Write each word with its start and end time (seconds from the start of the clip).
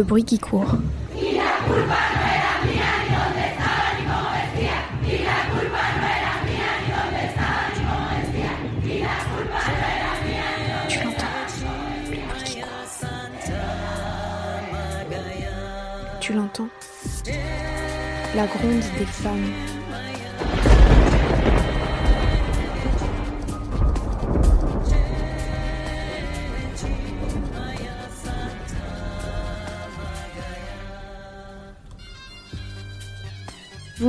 Le 0.00 0.04
bruit 0.04 0.24
qui 0.24 0.38
court. 0.38 0.76
Tu 16.18 16.32
l'entends 16.32 16.68
La 18.34 18.46
gronde 18.46 18.82
des 18.98 19.04
femmes. 19.04 19.69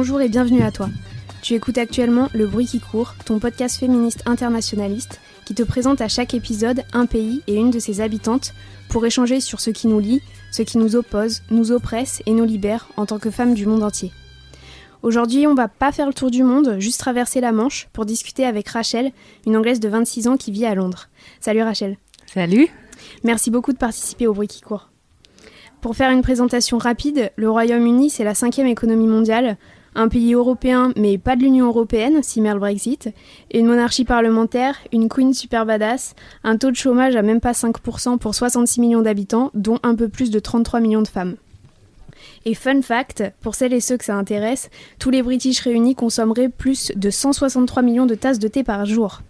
Bonjour 0.02 0.22
et 0.22 0.30
bienvenue 0.30 0.64
à 0.64 0.72
toi. 0.72 0.90
Tu 1.44 1.54
écoutes 1.54 1.78
actuellement 1.78 2.28
Le 2.34 2.48
bruit 2.48 2.66
qui 2.66 2.80
court, 2.80 3.14
ton 3.24 3.38
podcast 3.38 3.78
féministe 3.80 4.24
internationaliste 4.26 5.22
qui 5.46 5.54
te 5.54 5.62
présente 5.62 6.02
à 6.02 6.08
chaque 6.08 6.34
épisode 6.34 6.82
un 6.92 7.06
pays 7.06 7.44
et 7.46 7.54
une 7.54 7.70
de 7.70 7.78
ses 7.78 8.02
habitantes 8.02 8.56
pour 8.90 9.06
échanger 9.06 9.40
sur 9.40 9.60
ce 9.60 9.70
qui 9.70 9.88
nous 9.88 10.00
lie, 10.00 10.24
ce 10.52 10.64
qui 10.64 10.80
nous 10.80 10.96
oppose, 10.96 11.44
nous 11.52 11.72
oppresse 11.72 12.24
et 12.26 12.32
nous 12.32 12.46
libère 12.46 12.88
en 12.98 13.06
tant 13.06 13.20
que 13.20 13.30
femmes 13.30 13.54
du 13.54 13.68
monde 13.68 13.84
entier. 13.84 14.12
Aujourd'hui, 15.04 15.46
on 15.46 15.54
va 15.54 15.68
pas 15.68 15.92
faire 15.92 16.08
le 16.08 16.16
tour 16.16 16.32
du 16.32 16.42
monde, 16.42 16.78
juste 16.80 17.00
traverser 17.00 17.40
la 17.40 17.52
Manche 17.52 17.88
pour 17.94 18.08
discuter 18.08 18.44
avec 18.44 18.70
Rachel, 18.70 19.12
une 19.46 19.56
Anglaise 19.56 19.80
de 19.80 19.88
26 19.88 20.28
ans 20.28 20.36
qui 20.36 20.52
vit 20.52 20.66
à 20.66 20.74
Londres. 20.74 21.10
Salut 21.40 21.62
Rachel. 21.62 21.98
Salut. 22.26 22.70
Merci 23.24 23.52
beaucoup 23.52 23.72
de 23.72 23.78
participer 23.78 24.26
au 24.26 24.34
bruit 24.34 24.48
qui 24.48 24.62
court. 24.62 24.90
Pour 25.80 25.96
faire 25.96 26.10
une 26.10 26.24
présentation 26.24 26.80
rapide, 26.80 27.32
le 27.36 27.52
Royaume-Uni, 27.52 28.10
c'est 28.10 28.24
la 28.24 28.34
cinquième 28.34 28.68
économie 28.68 29.08
mondiale, 29.08 29.58
un 29.96 30.08
pays 30.08 30.34
européen 30.34 30.94
mais 30.96 31.18
pas 31.18 31.36
de 31.36 31.42
l'Union 31.42 31.68
européenne, 31.68 32.24
si 32.24 32.42
le 32.42 32.60
Brexit, 32.60 33.10
une 33.54 33.66
monarchie 33.66 34.06
parlementaire, 34.06 34.78
une 34.92 35.10
queen 35.10 35.34
super 35.34 35.66
badass, 35.66 36.16
un 36.44 36.58
taux 36.58 36.72
de 36.72 36.76
chômage 36.76 37.16
à 37.16 37.22
même 37.22 37.42
pas 37.42 37.52
5% 37.52 38.18
pour 38.18 38.36
66 38.36 38.82
millions 38.82 39.02
d'habitants, 39.02 39.52
dont 39.54 39.80
un 39.84 39.96
peu 39.96 40.10
plus 40.10 40.32
de 40.32 40.40
33 40.40 40.80
millions 40.80 41.02
de 41.02 41.08
femmes. 41.08 41.36
Et 42.46 42.56
fun 42.56 42.82
fact, 42.82 43.24
pour 43.42 43.56
celles 43.56 43.74
et 43.74 43.82
ceux 43.82 43.98
que 43.98 44.06
ça 44.06 44.16
intéresse, 44.16 44.70
tous 45.00 45.10
les 45.10 45.22
British 45.22 45.60
réunis 45.60 45.96
consommeraient 45.96 46.50
plus 46.50 46.92
de 46.96 47.10
163 47.10 47.84
millions 47.84 48.06
de 48.06 48.16
tasses 48.16 48.40
de 48.40 48.48
thé 48.48 48.64
par 48.64 48.86
jour. 48.86 49.22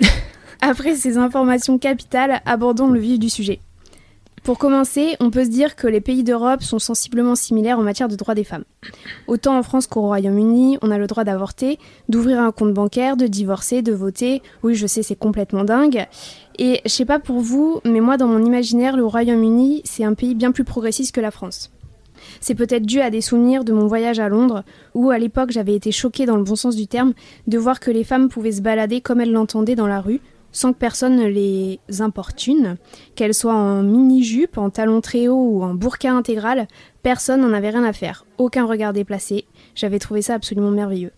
Après 0.60 0.94
ces 0.94 1.16
informations 1.16 1.78
capitales, 1.78 2.42
abordons 2.44 2.88
le 2.88 3.00
vif 3.00 3.18
du 3.18 3.30
sujet. 3.30 3.60
Pour 4.42 4.56
commencer, 4.56 5.16
on 5.20 5.30
peut 5.30 5.44
se 5.44 5.50
dire 5.50 5.76
que 5.76 5.86
les 5.86 6.00
pays 6.00 6.24
d'Europe 6.24 6.62
sont 6.62 6.78
sensiblement 6.78 7.34
similaires 7.34 7.78
en 7.78 7.82
matière 7.82 8.08
de 8.08 8.16
droits 8.16 8.34
des 8.34 8.44
femmes. 8.44 8.64
Autant 9.26 9.58
en 9.58 9.62
France 9.62 9.86
qu'au 9.86 10.00
Royaume-Uni, 10.00 10.78
on 10.80 10.90
a 10.90 10.96
le 10.96 11.06
droit 11.06 11.24
d'avorter, 11.24 11.78
d'ouvrir 12.08 12.40
un 12.40 12.50
compte 12.50 12.72
bancaire, 12.72 13.18
de 13.18 13.26
divorcer, 13.26 13.82
de 13.82 13.92
voter. 13.92 14.40
Oui, 14.62 14.74
je 14.74 14.86
sais, 14.86 15.02
c'est 15.02 15.14
complètement 15.14 15.64
dingue. 15.64 16.06
Et 16.58 16.80
je 16.84 16.90
sais 16.90 17.04
pas 17.04 17.18
pour 17.18 17.40
vous, 17.40 17.80
mais 17.84 18.00
moi, 18.00 18.16
dans 18.16 18.28
mon 18.28 18.42
imaginaire, 18.42 18.96
le 18.96 19.04
Royaume-Uni, 19.04 19.82
c'est 19.84 20.04
un 20.04 20.14
pays 20.14 20.34
bien 20.34 20.52
plus 20.52 20.64
progressiste 20.64 21.14
que 21.14 21.20
la 21.20 21.30
France. 21.30 21.70
C'est 22.40 22.54
peut-être 22.54 22.86
dû 22.86 23.00
à 23.00 23.10
des 23.10 23.20
souvenirs 23.20 23.64
de 23.64 23.72
mon 23.72 23.86
voyage 23.86 24.20
à 24.20 24.28
Londres, 24.28 24.64
où 24.94 25.10
à 25.10 25.18
l'époque 25.18 25.50
j'avais 25.50 25.74
été 25.74 25.92
choquée 25.92 26.26
dans 26.26 26.36
le 26.36 26.44
bon 26.44 26.56
sens 26.56 26.76
du 26.76 26.86
terme 26.86 27.12
de 27.46 27.58
voir 27.58 27.78
que 27.80 27.90
les 27.90 28.04
femmes 28.04 28.28
pouvaient 28.28 28.52
se 28.52 28.62
balader 28.62 29.00
comme 29.00 29.20
elles 29.20 29.32
l'entendaient 29.32 29.76
dans 29.76 29.86
la 29.86 30.00
rue, 30.00 30.20
sans 30.52 30.72
que 30.72 30.78
personne 30.78 31.16
ne 31.16 31.26
les 31.26 31.80
importune, 32.00 32.76
qu'elles 33.14 33.34
soient 33.34 33.54
en 33.54 33.82
mini-jupe, 33.82 34.58
en 34.58 34.70
talons 34.70 35.00
très 35.00 35.28
hauts 35.28 35.48
ou 35.50 35.62
en 35.62 35.74
burqa 35.74 36.12
intégral, 36.12 36.68
personne 37.02 37.40
n'en 37.40 37.52
avait 37.52 37.70
rien 37.70 37.84
à 37.84 37.92
faire, 37.92 38.26
aucun 38.38 38.66
regard 38.66 38.92
déplacé, 38.92 39.44
j'avais 39.74 39.98
trouvé 39.98 40.22
ça 40.22 40.34
absolument 40.34 40.70
merveilleux. 40.70 41.12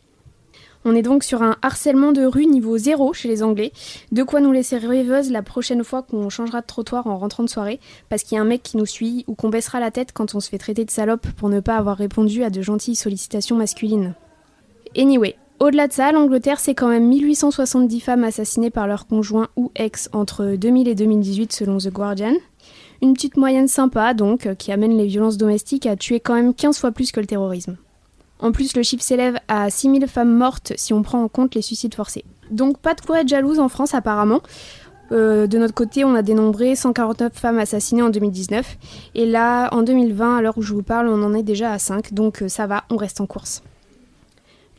On 0.85 0.97
est 0.97 1.03
donc 1.03 1.23
sur 1.23 1.43
un 1.43 1.57
harcèlement 1.63 2.11
de 2.11 2.25
rue 2.25 2.47
niveau 2.47 2.77
zéro 2.77 3.13
chez 3.13 3.29
les 3.29 3.45
Anglais, 3.45 3.73
de 4.11 4.25
quoi 4.25 4.41
nous 4.41 4.51
laisser 4.51 4.79
rêveuses 4.79 5.31
la 5.31 5.43
prochaine 5.43 5.85
fois 5.85 6.03
qu'on 6.03 6.29
changera 6.29 6.61
de 6.61 6.67
trottoir 6.67 7.07
en 7.07 7.19
rentrant 7.19 7.45
de 7.45 7.49
soirée, 7.49 7.79
parce 8.09 8.25
qu'il 8.25 8.35
y 8.35 8.39
a 8.39 8.43
un 8.43 8.47
mec 8.47 8.65
qui 8.65 8.77
nous 8.77 8.87
suit 8.87 9.25
ou 9.29 9.37
qu'on 9.37 9.49
baissera 9.49 9.79
la 9.79 9.93
tête 9.93 10.11
quand 10.13 10.35
on 10.35 10.41
se 10.41 10.49
fait 10.49 10.59
traiter 10.59 10.85
de 10.85 10.91
salope 10.91 11.29
pour 11.37 11.49
ne 11.49 11.61
pas 11.61 11.77
avoir 11.77 11.97
répondu 11.97 12.43
à 12.43 12.51
de 12.51 12.63
gentilles 12.63 12.97
sollicitations 12.97 13.57
masculines. 13.57 14.15
Anyway, 14.97 15.37
au-delà 15.63 15.87
de 15.87 15.93
ça, 15.93 16.13
l'Angleterre, 16.13 16.61
c'est 16.61 16.75
quand 16.75 16.89
même 16.89 17.07
1870 17.07 18.01
femmes 18.01 18.25
assassinées 18.25 18.71
par 18.71 18.87
leur 18.87 19.07
conjoint 19.07 19.49
ou 19.57 19.71
ex 19.77 20.09
entre 20.13 20.57
2000 20.57 20.89
et 20.89 20.95
2018 20.95 21.53
selon 21.53 21.79
The 21.79 21.89
Guardian. 21.89 22.35
Une 23.01 23.15
petite 23.15 23.37
moyenne 23.37 23.69
sympa 23.69 24.15
donc, 24.15 24.55
qui 24.57 24.73
amène 24.73 24.97
les 24.97 25.07
violences 25.07 25.37
domestiques 25.37 25.87
à 25.87 25.97
tuer 25.97 26.21
quand 26.21 26.35
même 26.35 26.53
15 26.53 26.79
fois 26.79 26.93
plus 26.93 27.13
que 27.13 27.21
le 27.21 27.27
terrorisme. 27.27 27.77
En 28.41 28.51
plus, 28.51 28.75
le 28.75 28.83
chiffre 28.83 29.05
s'élève 29.05 29.39
à 29.47 29.71
6000 29.71 30.09
femmes 30.09 30.35
mortes 30.35 30.73
si 30.77 30.93
on 30.93 31.03
prend 31.03 31.23
en 31.23 31.29
compte 31.29 31.55
les 31.55 31.63
suicides 31.63 31.95
forcés. 31.95 32.25
Donc 32.51 32.79
pas 32.79 32.95
de 32.95 33.01
quoi 33.01 33.21
être 33.21 33.29
jalouse 33.29 33.61
en 33.61 33.69
France 33.69 33.95
apparemment. 33.95 34.41
Euh, 35.13 35.47
de 35.47 35.59
notre 35.59 35.75
côté, 35.75 36.05
on 36.05 36.15
a 36.15 36.23
dénombré 36.23 36.75
149 36.75 37.33
femmes 37.35 37.59
assassinées 37.59 38.03
en 38.03 38.11
2019. 38.11 38.79
Et 39.15 39.27
là, 39.27 39.69
en 39.73 39.83
2020, 39.83 40.39
à 40.39 40.43
l'heure 40.43 40.59
où 40.59 40.63
je 40.63 40.73
vous 40.73 40.83
parle, 40.83 41.09
on 41.09 41.23
en 41.23 41.35
est 41.35 41.45
déjà 41.45 41.71
à 41.71 41.79
5. 41.79 42.13
Donc 42.13 42.43
euh, 42.43 42.49
ça 42.49 42.67
va, 42.67 42.85
on 42.91 42.97
reste 42.97 43.21
en 43.21 43.27
course. 43.27 43.63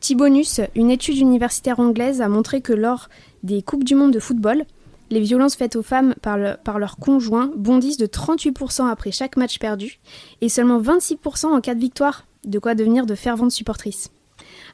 Petit 0.03 0.15
bonus, 0.15 0.59
une 0.75 0.91
étude 0.91 1.15
universitaire 1.15 1.79
anglaise 1.79 2.19
a 2.19 2.27
montré 2.27 2.59
que 2.59 2.73
lors 2.73 3.07
des 3.41 3.61
Coupes 3.61 3.85
du 3.85 3.95
Monde 3.95 4.11
de 4.11 4.19
football, 4.19 4.65
les 5.09 5.21
violences 5.21 5.55
faites 5.55 5.77
aux 5.77 5.81
femmes 5.81 6.13
par, 6.21 6.37
le, 6.37 6.57
par 6.61 6.77
leurs 6.77 6.97
conjoints 6.97 7.49
bondissent 7.55 7.95
de 7.95 8.05
38% 8.05 8.85
après 8.89 9.13
chaque 9.13 9.37
match 9.37 9.59
perdu 9.59 10.01
et 10.41 10.49
seulement 10.49 10.81
26% 10.81 11.45
en 11.45 11.61
cas 11.61 11.73
de 11.73 11.79
victoire, 11.79 12.25
de 12.43 12.59
quoi 12.59 12.75
devenir 12.75 13.05
de 13.05 13.15
ferventes 13.15 13.53
supportrices. 13.53 14.11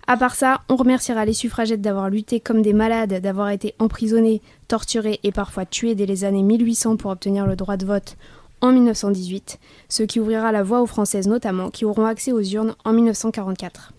À 0.07 0.18
part 0.18 0.34
ça, 0.34 0.62
on 0.68 0.75
remerciera 0.75 1.25
les 1.25 1.34
suffragettes 1.34 1.81
d'avoir 1.81 2.09
lutté 2.09 2.39
comme 2.39 2.63
des 2.63 2.73
malades, 2.73 3.22
d'avoir 3.22 3.51
été 3.51 3.75
emprisonnées, 3.78 4.41
torturées 4.68 5.19
et 5.22 5.31
parfois 5.31 5.68
tuées 5.68 5.94
dès 5.94 6.07
les 6.07 6.23
années 6.23 6.41
1800 6.41 6.97
pour 6.97 7.12
obtenir 7.12 7.45
le 7.45 7.56
droit 7.56 7.78
de 7.78 7.85
vote 7.85 8.18
en 8.62 8.72
1918, 8.72 9.59
ce 9.89 10.01
qui 10.01 10.19
ouvrira 10.19 10.51
la 10.51 10.63
voie 10.63 10.81
aux 10.81 10.88
Françaises 10.88 11.28
notamment, 11.28 11.69
qui 11.69 11.85
auront 11.85 12.07
accès 12.07 12.31
aux 12.31 12.41
urnes 12.41 12.73
en 12.84 12.94
1944. 12.94 13.94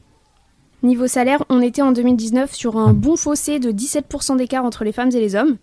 Niveau 0.82 1.06
salaire, 1.06 1.44
on 1.50 1.60
était 1.60 1.82
en 1.82 1.92
2019 1.92 2.54
sur 2.54 2.78
un 2.78 2.94
bon 2.94 3.16
fossé 3.16 3.58
de 3.58 3.70
17% 3.70 4.38
d'écart 4.38 4.64
entre 4.64 4.84
les 4.84 4.92
femmes 4.92 5.10
et 5.12 5.20
les 5.20 5.36
hommes 5.36 5.58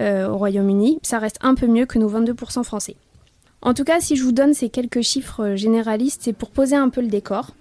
euh, 0.00 0.28
au 0.28 0.36
Royaume-Uni. 0.36 0.98
Ça 1.02 1.20
reste 1.20 1.38
un 1.40 1.54
peu 1.54 1.68
mieux 1.68 1.86
que 1.86 2.00
nos 2.00 2.10
22% 2.10 2.64
français. 2.64 2.96
En 3.62 3.74
tout 3.74 3.84
cas, 3.84 4.00
si 4.00 4.16
je 4.16 4.24
vous 4.24 4.32
donne 4.32 4.54
ces 4.54 4.68
quelques 4.68 5.02
chiffres 5.02 5.54
généralistes, 5.54 6.22
c'est 6.24 6.32
pour 6.32 6.50
poser 6.50 6.74
un 6.74 6.88
peu 6.88 7.00
le 7.00 7.06
décor, 7.06 7.54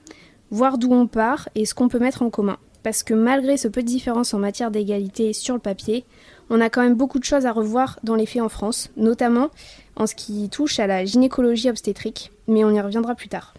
voir 0.49 0.79
d'où 0.79 0.91
on 0.93 1.05
part 1.05 1.47
et 1.53 1.65
ce 1.65 1.75
qu'on 1.75 1.89
peut 1.89 1.99
mettre 1.99 2.23
en 2.23 2.31
commun. 2.31 2.57
Parce 2.81 3.03
que 3.03 3.13
malgré 3.13 3.57
ce 3.57 3.67
peu 3.67 3.81
de 3.81 3.87
différence 3.87 4.33
en 4.33 4.39
matière 4.39 4.71
d'égalité 4.71 5.33
sur 5.33 5.53
le 5.53 5.59
papier, 5.59 6.05
on 6.49 6.59
a 6.59 6.69
quand 6.69 6.81
même 6.81 6.95
beaucoup 6.95 7.19
de 7.19 7.23
choses 7.23 7.45
à 7.45 7.51
revoir 7.51 7.99
dans 8.03 8.15
les 8.15 8.25
faits 8.25 8.41
en 8.41 8.49
France, 8.49 8.89
notamment 8.97 9.49
en 9.95 10.07
ce 10.07 10.15
qui 10.15 10.49
touche 10.49 10.79
à 10.79 10.87
la 10.87 11.05
gynécologie 11.05 11.69
obstétrique, 11.69 12.31
mais 12.47 12.63
on 12.63 12.71
y 12.71 12.81
reviendra 12.81 13.13
plus 13.13 13.29
tard. 13.29 13.53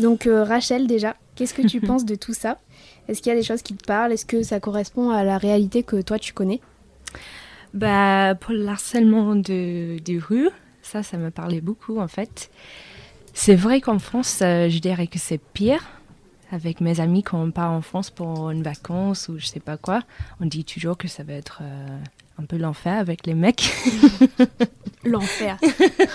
Donc 0.00 0.26
euh, 0.26 0.44
Rachel 0.44 0.86
déjà, 0.86 1.16
qu'est-ce 1.34 1.54
que 1.54 1.66
tu 1.66 1.80
penses 1.86 2.04
de 2.04 2.14
tout 2.14 2.34
ça? 2.34 2.58
Est-ce 3.08 3.22
qu'il 3.22 3.30
y 3.30 3.32
a 3.32 3.38
des 3.38 3.44
choses 3.44 3.62
qui 3.62 3.74
te 3.74 3.84
parlent? 3.84 4.12
Est-ce 4.12 4.26
que 4.26 4.42
ça 4.42 4.60
correspond 4.60 5.10
à 5.10 5.24
la 5.24 5.38
réalité 5.38 5.82
que 5.82 6.00
toi 6.00 6.18
tu 6.18 6.32
connais? 6.32 6.60
Bah 7.74 8.34
pour 8.34 8.52
le 8.52 8.66
harcèlement 8.66 9.36
de, 9.36 9.98
de 9.98 10.20
rue, 10.20 10.48
ça 10.82 11.02
ça 11.02 11.16
me 11.18 11.30
parlait 11.30 11.60
beaucoup 11.60 11.98
en 11.98 12.08
fait. 12.08 12.50
C'est 13.32 13.54
vrai 13.54 13.80
qu'en 13.80 13.98
France, 13.98 14.40
euh, 14.42 14.68
je 14.68 14.78
dirais 14.80 15.06
que 15.06 15.18
c'est 15.18 15.38
pire. 15.38 15.82
Avec 16.52 16.80
mes 16.80 16.98
amis, 16.98 17.22
quand 17.22 17.40
on 17.40 17.52
part 17.52 17.70
en 17.70 17.80
France 17.80 18.10
pour 18.10 18.50
une 18.50 18.64
vacance 18.64 19.28
ou 19.28 19.38
je 19.38 19.46
sais 19.46 19.60
pas 19.60 19.76
quoi, 19.76 20.02
on 20.40 20.46
dit 20.46 20.64
toujours 20.64 20.96
que 20.96 21.06
ça 21.06 21.22
va 21.22 21.34
être 21.34 21.60
euh, 21.62 21.98
un 22.40 22.44
peu 22.46 22.56
l'enfer 22.56 22.98
avec 22.98 23.26
les 23.26 23.34
mecs. 23.34 23.70
L'enfer. 25.04 25.58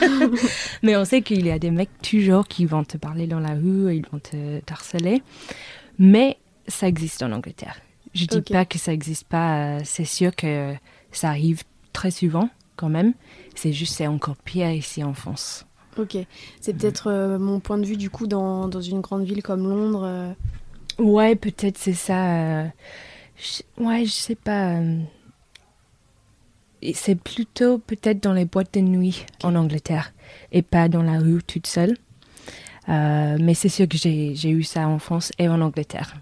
Mais 0.83 0.95
on 0.95 1.05
sait 1.05 1.21
qu'il 1.21 1.45
y 1.45 1.51
a 1.51 1.59
des 1.59 1.71
mecs 1.71 1.89
toujours 2.01 2.47
qui 2.47 2.65
vont 2.65 2.83
te 2.83 2.97
parler 2.97 3.25
dans 3.27 3.39
la 3.39 3.53
rue, 3.53 3.95
ils 3.95 4.05
vont 4.11 4.19
te 4.19 4.59
harceler. 4.71 5.23
Mais 5.97 6.37
ça 6.67 6.87
existe 6.87 7.23
en 7.23 7.31
Angleterre. 7.31 7.77
Je 8.13 8.25
dis 8.25 8.41
pas 8.53 8.65
que 8.65 8.77
ça 8.77 8.93
existe 8.93 9.27
pas. 9.27 9.77
euh, 9.77 9.81
C'est 9.83 10.05
sûr 10.05 10.35
que 10.35 10.73
ça 11.11 11.29
arrive 11.29 11.63
très 11.93 12.11
souvent 12.11 12.49
quand 12.75 12.89
même. 12.89 13.13
C'est 13.55 13.73
juste 13.73 13.93
c'est 13.95 14.07
encore 14.07 14.35
pire 14.37 14.69
ici 14.71 15.03
en 15.03 15.13
France. 15.13 15.65
Ok, 15.97 16.17
c'est 16.59 16.73
peut-être 16.73 17.07
euh, 17.09 17.39
mon 17.39 17.59
point 17.61 17.77
de 17.77 17.85
vue 17.85 17.95
du 17.97 18.09
coup 18.09 18.27
dans, 18.27 18.67
dans 18.67 18.81
une 18.81 18.99
grande 19.01 19.23
ville 19.23 19.41
comme 19.41 19.67
Londres. 19.67 20.03
euh, 20.05 20.33
Ouais, 20.99 21.35
peut-être 21.35 21.77
c'est 21.77 21.93
ça. 21.93 22.35
euh, 22.35 22.67
je- 23.37 23.83
ouais, 23.83 24.05
je 24.05 24.11
sais 24.11 24.35
pas. 24.35 24.79
C'est 26.93 27.15
plutôt 27.15 27.77
peut-être 27.77 28.21
dans 28.21 28.33
les 28.33 28.45
boîtes 28.45 28.73
de 28.73 28.81
nuit 28.81 29.25
en 29.43 29.55
Angleterre 29.55 30.13
et 30.51 30.61
pas 30.61 30.89
dans 30.89 31.03
la 31.03 31.19
rue 31.19 31.41
toute 31.43 31.67
seule. 31.67 31.95
Euh, 32.89 33.37
mais 33.41 33.53
c'est 33.53 33.69
sûr 33.69 33.87
que 33.87 33.97
j'ai 33.97 34.35
j'ai 34.35 34.49
eu 34.49 34.63
ça 34.63 34.87
en 34.87 34.99
France 34.99 35.31
et 35.39 35.47
en 35.47 35.61
Angleterre. 35.61 36.15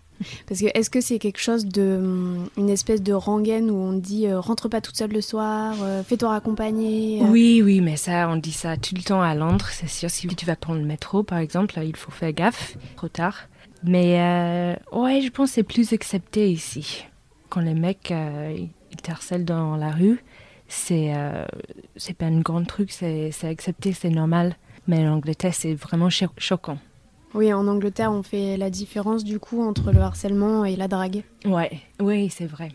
Parce 0.48 0.62
que 0.62 0.68
est-ce 0.74 0.90
que 0.90 1.02
c'est 1.02 1.20
quelque 1.20 1.40
chose 1.40 1.66
de. 1.66 1.98
hum, 1.98 2.50
une 2.58 2.70
espèce 2.70 3.02
de 3.02 3.12
rengaine 3.12 3.70
où 3.70 3.76
on 3.76 3.94
dit 3.94 4.28
euh, 4.28 4.40
rentre 4.40 4.70
pas 4.70 4.80
toute 4.80 4.96
seule 4.96 5.12
le 5.12 5.22
soir, 5.22 5.76
euh, 5.82 6.04
fais-toi 6.04 6.30
raccompagner 6.30 7.22
euh? 7.22 7.26
Oui, 7.28 7.62
oui, 7.64 7.82
mais 7.82 7.98
ça, 7.98 8.30
on 8.30 8.38
dit 8.38 8.54
ça 8.54 8.78
tout 8.78 8.96
le 8.96 9.04
temps 9.04 9.22
à 9.22 9.36
Londres. 9.36 9.68
C'est 9.72 9.90
sûr, 9.90 10.10
si 10.10 10.28
tu 10.28 10.46
vas 10.46 10.56
prendre 10.56 10.80
le 10.80 10.86
métro, 10.86 11.24
par 11.24 11.40
exemple, 11.40 11.78
il 11.84 11.96
faut 11.96 12.12
faire 12.12 12.32
gaffe, 12.32 12.78
trop 12.96 13.10
tard. 13.10 13.50
Mais 13.84 14.78
ouais, 14.94 15.22
je 15.22 15.30
pense 15.30 15.50
que 15.50 15.56
c'est 15.56 15.64
plus 15.64 15.92
accepté 15.92 16.50
ici. 16.50 17.06
Quand 17.50 17.60
les 17.60 17.74
mecs, 17.74 18.12
ils 18.12 19.02
te 19.02 19.12
harcèlent 19.12 19.44
dans 19.44 19.76
la 19.76 19.92
rue, 19.92 20.24
c'est 20.74 21.14
euh, 21.16 21.46
c'est 21.96 22.14
pas 22.18 22.26
un 22.26 22.40
grand 22.42 22.64
truc, 22.66 22.92
c'est 22.92 23.32
c'est 23.32 23.48
accepté, 23.48 23.94
c'est 23.94 24.10
normal. 24.10 24.56
Mais 24.88 25.08
en 25.08 25.14
Angleterre, 25.14 25.54
c'est 25.54 25.74
vraiment 25.76 26.10
cho- 26.10 26.28
choquant. 26.38 26.78
Oui, 27.34 27.52
en 27.54 27.68
Angleterre, 27.68 28.12
on 28.12 28.22
fait 28.24 28.58
la 28.58 28.70
différence 28.70 29.24
du 29.24 29.40
coup 29.40 29.62
entre 29.64 29.92
le 29.92 30.00
harcèlement 30.02 30.66
et 30.66 30.76
la 30.76 30.88
drague. 30.88 31.24
Ouais, 31.46 31.80
oui, 32.02 32.30
c'est 32.30 32.46
vrai. 32.46 32.70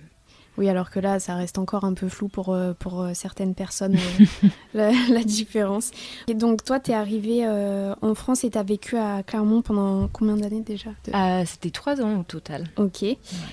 Oui, 0.58 0.68
alors 0.68 0.90
que 0.90 0.98
là, 1.00 1.20
ça 1.20 1.34
reste 1.36 1.56
encore 1.56 1.84
un 1.84 1.94
peu 1.94 2.08
flou 2.08 2.26
pour, 2.28 2.52
euh, 2.52 2.74
pour 2.76 3.00
euh, 3.00 3.12
certaines 3.14 3.54
personnes, 3.54 3.96
euh, 3.96 4.48
la, 4.74 4.90
la 5.08 5.22
différence. 5.22 5.92
Et 6.26 6.34
donc, 6.34 6.64
toi, 6.64 6.80
t'es 6.80 6.92
arrivé 6.94 7.46
euh, 7.46 7.94
en 8.02 8.14
France 8.16 8.42
et 8.42 8.50
t'as 8.50 8.64
vécu 8.64 8.96
à 8.96 9.22
Clermont 9.22 9.62
pendant 9.62 10.08
combien 10.08 10.36
d'années 10.36 10.62
déjà 10.62 10.90
De- 11.06 11.14
Euh, 11.14 11.44
C'était 11.46 11.70
trois 11.70 12.00
ans 12.02 12.18
au 12.20 12.22
total. 12.24 12.66
Ok. 12.76 13.04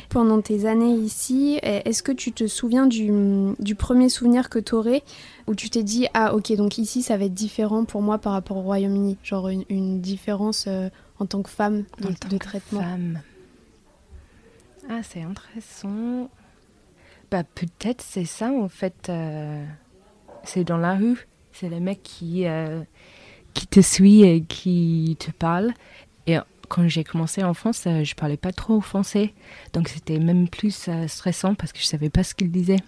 Pendant 0.10 0.42
tes 0.42 0.66
années 0.66 0.96
ici, 0.96 1.60
eh, 1.62 1.88
est-ce 1.88 2.02
que 2.02 2.12
tu 2.12 2.32
te 2.32 2.48
souviens 2.48 2.88
du, 2.88 3.12
du 3.60 3.76
premier 3.76 4.10
souvenir 4.10 4.50
que 4.50 4.58
t'aurais 4.60 5.04
où 5.48 5.54
tu 5.54 5.70
t'es 5.70 5.84
dit 5.84 6.08
ah 6.16 6.34
ok 6.34 6.54
donc 6.56 6.80
ici 6.80 7.04
ça 7.04 7.18
va 7.18 7.26
être 7.26 7.34
différent 7.36 7.86
pour 7.86 8.02
moi 8.02 8.18
par 8.18 8.34
rapport 8.34 8.58
au 8.58 8.62
Royaume-Uni, 8.64 9.18
genre 9.24 9.48
une, 9.50 9.64
une 9.70 10.02
différence 10.02 10.66
euh, 10.68 10.90
en 11.20 11.28
tant 11.28 11.44
que 11.44 11.52
femme 11.52 11.84
de, 12.02 12.08
En 12.10 12.14
tant 12.14 12.30
de 12.30 12.38
que 12.40 12.44
traitement? 12.44 12.80
femme. 12.82 13.22
Ah, 14.90 15.02
c'est 15.04 15.22
intéressant. 15.22 16.30
Bah, 17.32 17.44
peut-être 17.44 18.02
c'est 18.02 18.26
ça 18.26 18.52
en 18.52 18.70
fait. 18.70 19.08
euh, 19.10 19.66
c'est 20.44 20.64
dans 20.64 20.78
la 20.78 20.96
rue. 20.96 21.28
C'est 21.52 21.70
les 21.70 21.80
mecs 21.80 22.04
qui, 22.04 22.46
euh, 22.46 22.82
qui 23.54 23.66
te 23.68 23.80
suivent 23.80 24.26
et 24.26 24.42
qui 24.42 25.16
te 25.20 25.32
parlent. 25.32 25.74
Et 26.28 26.38
quand 26.68 26.88
j'ai 26.88 27.04
commencé 27.04 27.44
en 27.44 27.54
France, 27.54 27.84
euh, 27.88 28.04
je 28.04 28.14
parlais 28.16 28.38
pas 28.38 28.52
trop 28.52 28.82
français. 28.82 29.34
Donc 29.74 29.88
c'était 29.88 30.20
même 30.20 30.48
plus 30.50 30.90
stressant 31.08 31.56
parce 31.56 31.72
que 31.72 31.80
je 31.80 31.86
savais 31.86 32.10
pas 32.10 32.24
ce 32.24 32.36
qu'ils 32.36 32.52
disaient. 32.52 32.80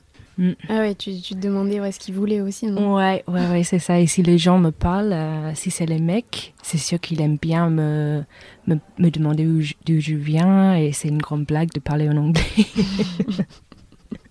Ah 0.69 0.78
ouais, 0.81 0.94
tu, 0.94 1.19
tu 1.19 1.34
te 1.34 1.39
demandais 1.39 1.80
où 1.80 1.84
est-ce 1.84 2.00
qu'ils 2.00 2.13
voulaient 2.13 2.42
aussi. 2.42 2.68
Non? 2.68 2.95
Ouais, 2.95 3.24
ouais, 3.28 3.48
ouais, 3.48 3.63
c'est 3.63 3.80
ça. 3.80 4.00
Et 4.00 4.06
si 4.06 4.22
les 4.22 4.38
gens 4.38 4.60
me 4.60 4.69
parlent, 4.69 5.12
euh, 5.13 5.56
si 5.56 5.72
c'est 5.72 5.88
les 5.88 5.98
mecs, 5.98 6.54
c'est 6.62 6.78
sûr 6.78 7.00
qu'ils 7.00 7.22
aiment 7.22 7.39
bien 7.42 7.72
me, 7.72 8.24
me, 8.68 8.75
me 9.00 9.10
demander 9.10 9.48
je- 9.62 9.74
d'où 9.88 10.00
je 10.00 10.13
viens. 10.13 10.75
Et 10.75 10.92
c'est 10.92 11.07
une 11.07 11.18
grande 11.18 11.45
blague 11.45 11.72
de 11.74 11.80
parler 11.80 12.07
en 12.07 12.18
anglais. 12.18 12.44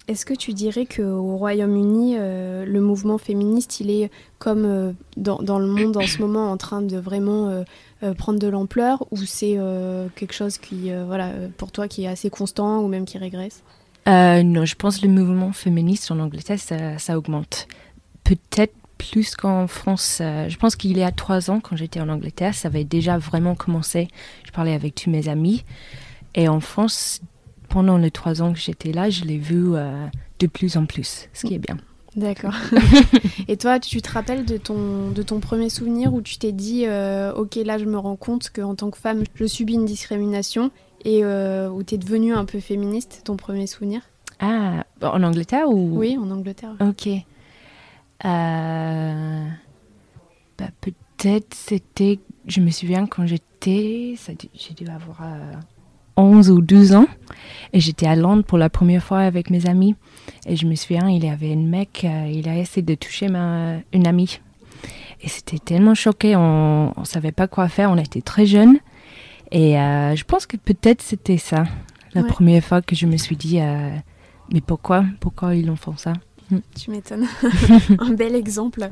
Est-ce 0.08 0.24
que 0.24 0.34
tu 0.34 0.52
dirais 0.52 0.86
qu'au 0.86 1.36
Royaume-Uni, 1.36 2.14
euh, 2.16 2.64
le 2.64 2.80
mouvement 2.80 3.18
féministe, 3.18 3.80
il 3.80 3.90
est 3.90 4.08
comme 4.38 4.64
euh, 4.64 4.92
dans, 5.16 5.42
dans 5.42 5.58
le 5.58 5.66
monde 5.66 5.96
en 5.96 6.06
ce 6.06 6.20
moment 6.20 6.52
en 6.52 6.56
train 6.56 6.80
de 6.80 6.96
vraiment 6.96 7.64
euh, 8.02 8.14
prendre 8.14 8.38
de 8.38 8.46
l'ampleur 8.46 9.04
ou 9.10 9.16
c'est 9.16 9.58
quelque 10.14 10.32
chose 10.32 10.58
qui, 10.58 10.92
voilà, 11.06 11.32
pour 11.56 11.72
toi, 11.72 11.88
qui 11.88 12.04
est 12.04 12.08
assez 12.08 12.30
constant 12.30 12.82
ou 12.82 12.88
même 12.88 13.04
qui 13.04 13.18
régresse? 13.18 13.62
Non, 14.06 14.64
je 14.64 14.76
pense 14.76 14.98
que 14.98 15.06
le 15.06 15.12
mouvement 15.12 15.52
féministe 15.52 16.10
en 16.12 16.20
Angleterre, 16.20 16.60
ça, 16.60 16.98
ça 16.98 17.18
augmente. 17.18 17.66
Peut-être 18.22 18.74
plus 18.98 19.34
qu'en 19.34 19.66
France. 19.66 20.18
Je 20.20 20.56
pense 20.56 20.76
qu'il 20.76 20.96
y 20.96 21.02
a 21.02 21.10
trois 21.10 21.50
ans, 21.50 21.58
quand 21.58 21.74
j'étais 21.74 22.00
en 22.00 22.08
Angleterre, 22.08 22.54
ça 22.54 22.68
avait 22.68 22.84
déjà 22.84 23.18
vraiment 23.18 23.56
commencé. 23.56 24.08
Je 24.44 24.52
parlais 24.52 24.74
avec 24.74 24.94
tous 24.94 25.10
mes 25.10 25.28
amis. 25.28 25.64
Et 26.34 26.48
en 26.48 26.60
France, 26.60 27.20
pendant 27.68 27.98
les 27.98 28.10
trois 28.10 28.42
ans 28.42 28.52
que 28.52 28.58
j'étais 28.58 28.92
là, 28.92 29.10
je 29.10 29.24
l'ai 29.24 29.38
vu 29.38 29.74
euh, 29.74 30.06
de 30.38 30.46
plus 30.46 30.76
en 30.76 30.86
plus, 30.86 31.28
ce 31.32 31.46
qui 31.46 31.54
est 31.54 31.58
bien. 31.58 31.76
D'accord. 32.16 32.54
Et 33.48 33.58
toi, 33.58 33.78
tu 33.78 34.00
te 34.00 34.10
rappelles 34.10 34.46
de 34.46 34.56
ton, 34.56 35.10
de 35.10 35.22
ton 35.22 35.38
premier 35.38 35.68
souvenir 35.68 36.14
où 36.14 36.22
tu 36.22 36.38
t'es 36.38 36.52
dit, 36.52 36.84
euh, 36.86 37.32
ok, 37.34 37.56
là, 37.56 37.76
je 37.76 37.84
me 37.84 37.98
rends 37.98 38.16
compte 38.16 38.50
qu'en 38.50 38.74
tant 38.74 38.90
que 38.90 38.96
femme, 38.96 39.24
je 39.34 39.44
subis 39.44 39.74
une 39.74 39.84
discrimination 39.84 40.70
et 41.04 41.24
euh, 41.24 41.68
où 41.68 41.82
tu 41.82 41.94
es 41.94 41.98
devenue 41.98 42.32
un 42.34 42.46
peu 42.46 42.58
féministe, 42.58 43.20
ton 43.24 43.36
premier 43.36 43.66
souvenir? 43.66 44.00
Ah, 44.40 44.84
en 45.02 45.22
Angleterre 45.22 45.68
ou? 45.68 45.98
Oui, 45.98 46.16
en 46.18 46.30
Angleterre. 46.30 46.74
Ok. 46.80 47.06
Euh, 48.24 49.46
bah, 50.58 50.68
peut-être 50.80 51.54
c'était. 51.54 52.18
Je 52.46 52.60
me 52.60 52.70
souviens 52.70 53.06
quand 53.06 53.26
j'étais. 53.26 54.14
J'ai 54.54 54.74
dû 54.74 54.88
avoir 54.88 55.20
11 56.16 56.50
ou 56.50 56.60
12 56.60 56.94
ans. 56.94 57.06
Et 57.72 57.80
j'étais 57.80 58.06
à 58.06 58.16
Londres 58.16 58.44
pour 58.44 58.58
la 58.58 58.70
première 58.70 59.02
fois 59.02 59.20
avec 59.20 59.50
mes 59.50 59.66
amis. 59.66 59.94
Et 60.46 60.56
je 60.56 60.66
me 60.66 60.74
souviens, 60.74 61.08
il 61.08 61.24
y 61.24 61.28
avait 61.28 61.52
un 61.52 61.56
mec, 61.56 62.02
euh, 62.04 62.30
il 62.32 62.48
a 62.48 62.56
essayé 62.56 62.82
de 62.82 62.94
toucher 62.94 63.28
ma, 63.28 63.76
une 63.92 64.06
amie. 64.06 64.40
Et 65.20 65.28
c'était 65.28 65.58
tellement 65.58 65.94
choqué, 65.94 66.36
on 66.36 66.92
ne 66.96 67.04
savait 67.04 67.32
pas 67.32 67.48
quoi 67.48 67.68
faire, 67.68 67.90
on 67.90 67.96
était 67.96 68.20
très 68.22 68.46
jeunes. 68.46 68.78
Et 69.50 69.78
euh, 69.78 70.14
je 70.14 70.24
pense 70.24 70.46
que 70.46 70.56
peut-être 70.56 71.02
c'était 71.02 71.38
ça, 71.38 71.64
la 72.14 72.22
Ouais. 72.22 72.28
première 72.28 72.62
fois 72.64 72.82
que 72.82 72.94
je 72.96 73.06
me 73.06 73.16
suis 73.16 73.36
dit, 73.36 73.60
euh, 73.60 73.90
mais 74.52 74.60
pourquoi 74.60 75.04
Pourquoi 75.20 75.54
ils 75.54 75.70
en 75.70 75.76
font 75.76 75.96
ça? 75.96 76.12
Tu 76.78 76.90
m'étonnes. 76.90 77.26
un 77.98 78.10
bel 78.14 78.34
exemple. 78.36 78.90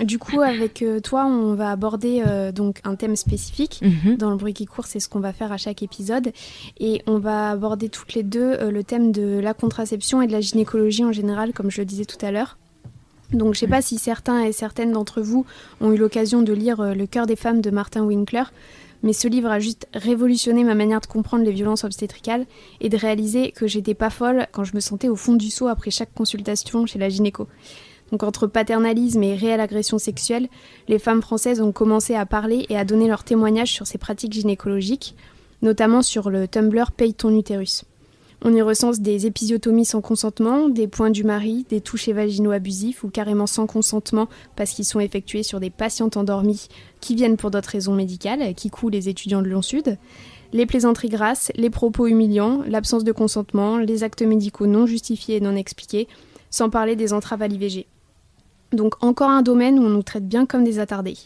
Du 0.00 0.18
coup, 0.18 0.40
avec 0.40 0.82
euh, 0.82 1.00
toi, 1.00 1.26
on 1.26 1.54
va 1.54 1.70
aborder 1.70 2.22
euh, 2.26 2.50
donc 2.50 2.80
un 2.84 2.94
thème 2.94 3.16
spécifique. 3.16 3.80
Mhm. 3.82 4.16
Dans 4.16 4.30
le 4.30 4.36
bruit 4.36 4.54
qui 4.54 4.66
court, 4.66 4.86
c'est 4.86 5.00
ce 5.00 5.08
qu'on 5.08 5.20
va 5.20 5.32
faire 5.32 5.52
à 5.52 5.58
chaque 5.58 5.82
épisode. 5.82 6.32
Et 6.80 7.02
on 7.06 7.18
va 7.18 7.50
aborder 7.50 7.88
toutes 7.88 8.14
les 8.14 8.22
deux 8.22 8.40
euh, 8.40 8.70
le 8.70 8.84
thème 8.84 9.12
de 9.12 9.38
la 9.38 9.54
contraception 9.54 10.22
et 10.22 10.26
de 10.26 10.32
la 10.32 10.40
gynécologie 10.40 11.04
en 11.04 11.12
général, 11.12 11.52
comme 11.52 11.70
je 11.70 11.80
le 11.80 11.84
disais 11.84 12.04
tout 12.04 12.24
à 12.24 12.30
l'heure. 12.30 12.56
Donc, 13.32 13.54
je 13.54 13.60
sais 13.60 13.66
pas 13.66 13.82
si 13.82 13.98
certains 13.98 14.44
et 14.44 14.52
certaines 14.52 14.92
d'entre 14.92 15.20
vous 15.20 15.46
ont 15.80 15.92
eu 15.92 15.96
l'occasion 15.96 16.42
de 16.42 16.52
lire 16.52 16.80
euh, 16.80 16.94
Le 16.94 17.06
cœur 17.06 17.26
des 17.26 17.36
femmes 17.36 17.60
de 17.60 17.70
Martin 17.70 18.02
Winkler, 18.04 18.44
mais 19.02 19.12
ce 19.12 19.26
livre 19.26 19.50
a 19.50 19.58
juste 19.58 19.88
révolutionné 19.94 20.64
ma 20.64 20.74
manière 20.74 21.00
de 21.00 21.06
comprendre 21.06 21.44
les 21.44 21.52
violences 21.52 21.84
obstétricales 21.84 22.46
et 22.80 22.88
de 22.88 22.96
réaliser 22.96 23.52
que 23.52 23.66
j'étais 23.66 23.94
pas 23.94 24.10
folle 24.10 24.46
quand 24.52 24.64
je 24.64 24.74
me 24.74 24.80
sentais 24.80 25.08
au 25.08 25.16
fond 25.16 25.34
du 25.34 25.50
seau 25.50 25.68
après 25.68 25.90
chaque 25.90 26.14
consultation 26.14 26.86
chez 26.86 26.98
la 26.98 27.08
gynéco. 27.08 27.48
Donc 28.12 28.22
entre 28.22 28.46
paternalisme 28.46 29.22
et 29.22 29.34
réelle 29.34 29.60
agression 29.60 29.98
sexuelle, 29.98 30.48
les 30.86 30.98
femmes 30.98 31.22
françaises 31.22 31.62
ont 31.62 31.72
commencé 31.72 32.14
à 32.14 32.26
parler 32.26 32.66
et 32.68 32.76
à 32.76 32.84
donner 32.84 33.08
leur 33.08 33.24
témoignage 33.24 33.72
sur 33.72 33.86
ces 33.86 33.96
pratiques 33.96 34.34
gynécologiques, 34.34 35.16
notamment 35.62 36.02
sur 36.02 36.28
le 36.28 36.46
Tumblr 36.46 36.92
Paye 36.92 37.14
ton 37.14 37.34
utérus. 37.36 37.84
On 38.44 38.52
y 38.52 38.60
recense 38.60 39.00
des 39.00 39.26
épisiotomies 39.26 39.84
sans 39.84 40.00
consentement, 40.00 40.68
des 40.68 40.88
points 40.88 41.10
du 41.10 41.24
mari, 41.24 41.64
des 41.70 41.80
touchés 41.80 42.12
vaginaux 42.12 42.50
abusifs 42.50 43.04
ou 43.04 43.08
carrément 43.08 43.46
sans 43.46 43.66
consentement 43.66 44.28
parce 44.56 44.72
qu'ils 44.72 44.84
sont 44.84 45.00
effectués 45.00 45.44
sur 45.44 45.60
des 45.60 45.70
patientes 45.70 46.16
endormies 46.16 46.66
qui 47.00 47.14
viennent 47.14 47.36
pour 47.36 47.52
d'autres 47.52 47.70
raisons 47.70 47.94
médicales, 47.94 48.54
qui 48.54 48.68
couent 48.68 48.88
les 48.88 49.08
étudiants 49.08 49.42
de 49.42 49.48
Lyon-Sud, 49.48 49.96
les 50.52 50.66
plaisanteries 50.66 51.08
grasses, 51.08 51.52
les 51.54 51.70
propos 51.70 52.08
humiliants, 52.08 52.62
l'absence 52.66 53.04
de 53.04 53.12
consentement, 53.12 53.78
les 53.78 54.02
actes 54.02 54.22
médicaux 54.22 54.66
non 54.66 54.86
justifiés 54.86 55.36
et 55.36 55.40
non 55.40 55.56
expliqués, 55.56 56.08
sans 56.50 56.68
parler 56.68 56.96
des 56.96 57.12
entraves 57.12 57.42
à 57.42 57.48
l'IVG. 57.48 57.86
Donc 58.72 59.02
encore 59.02 59.30
un 59.30 59.42
domaine 59.42 59.78
où 59.78 59.82
on 59.82 59.90
nous 59.90 60.02
traite 60.02 60.26
bien 60.26 60.46
comme 60.46 60.64
des 60.64 60.78
attardés. 60.78 61.18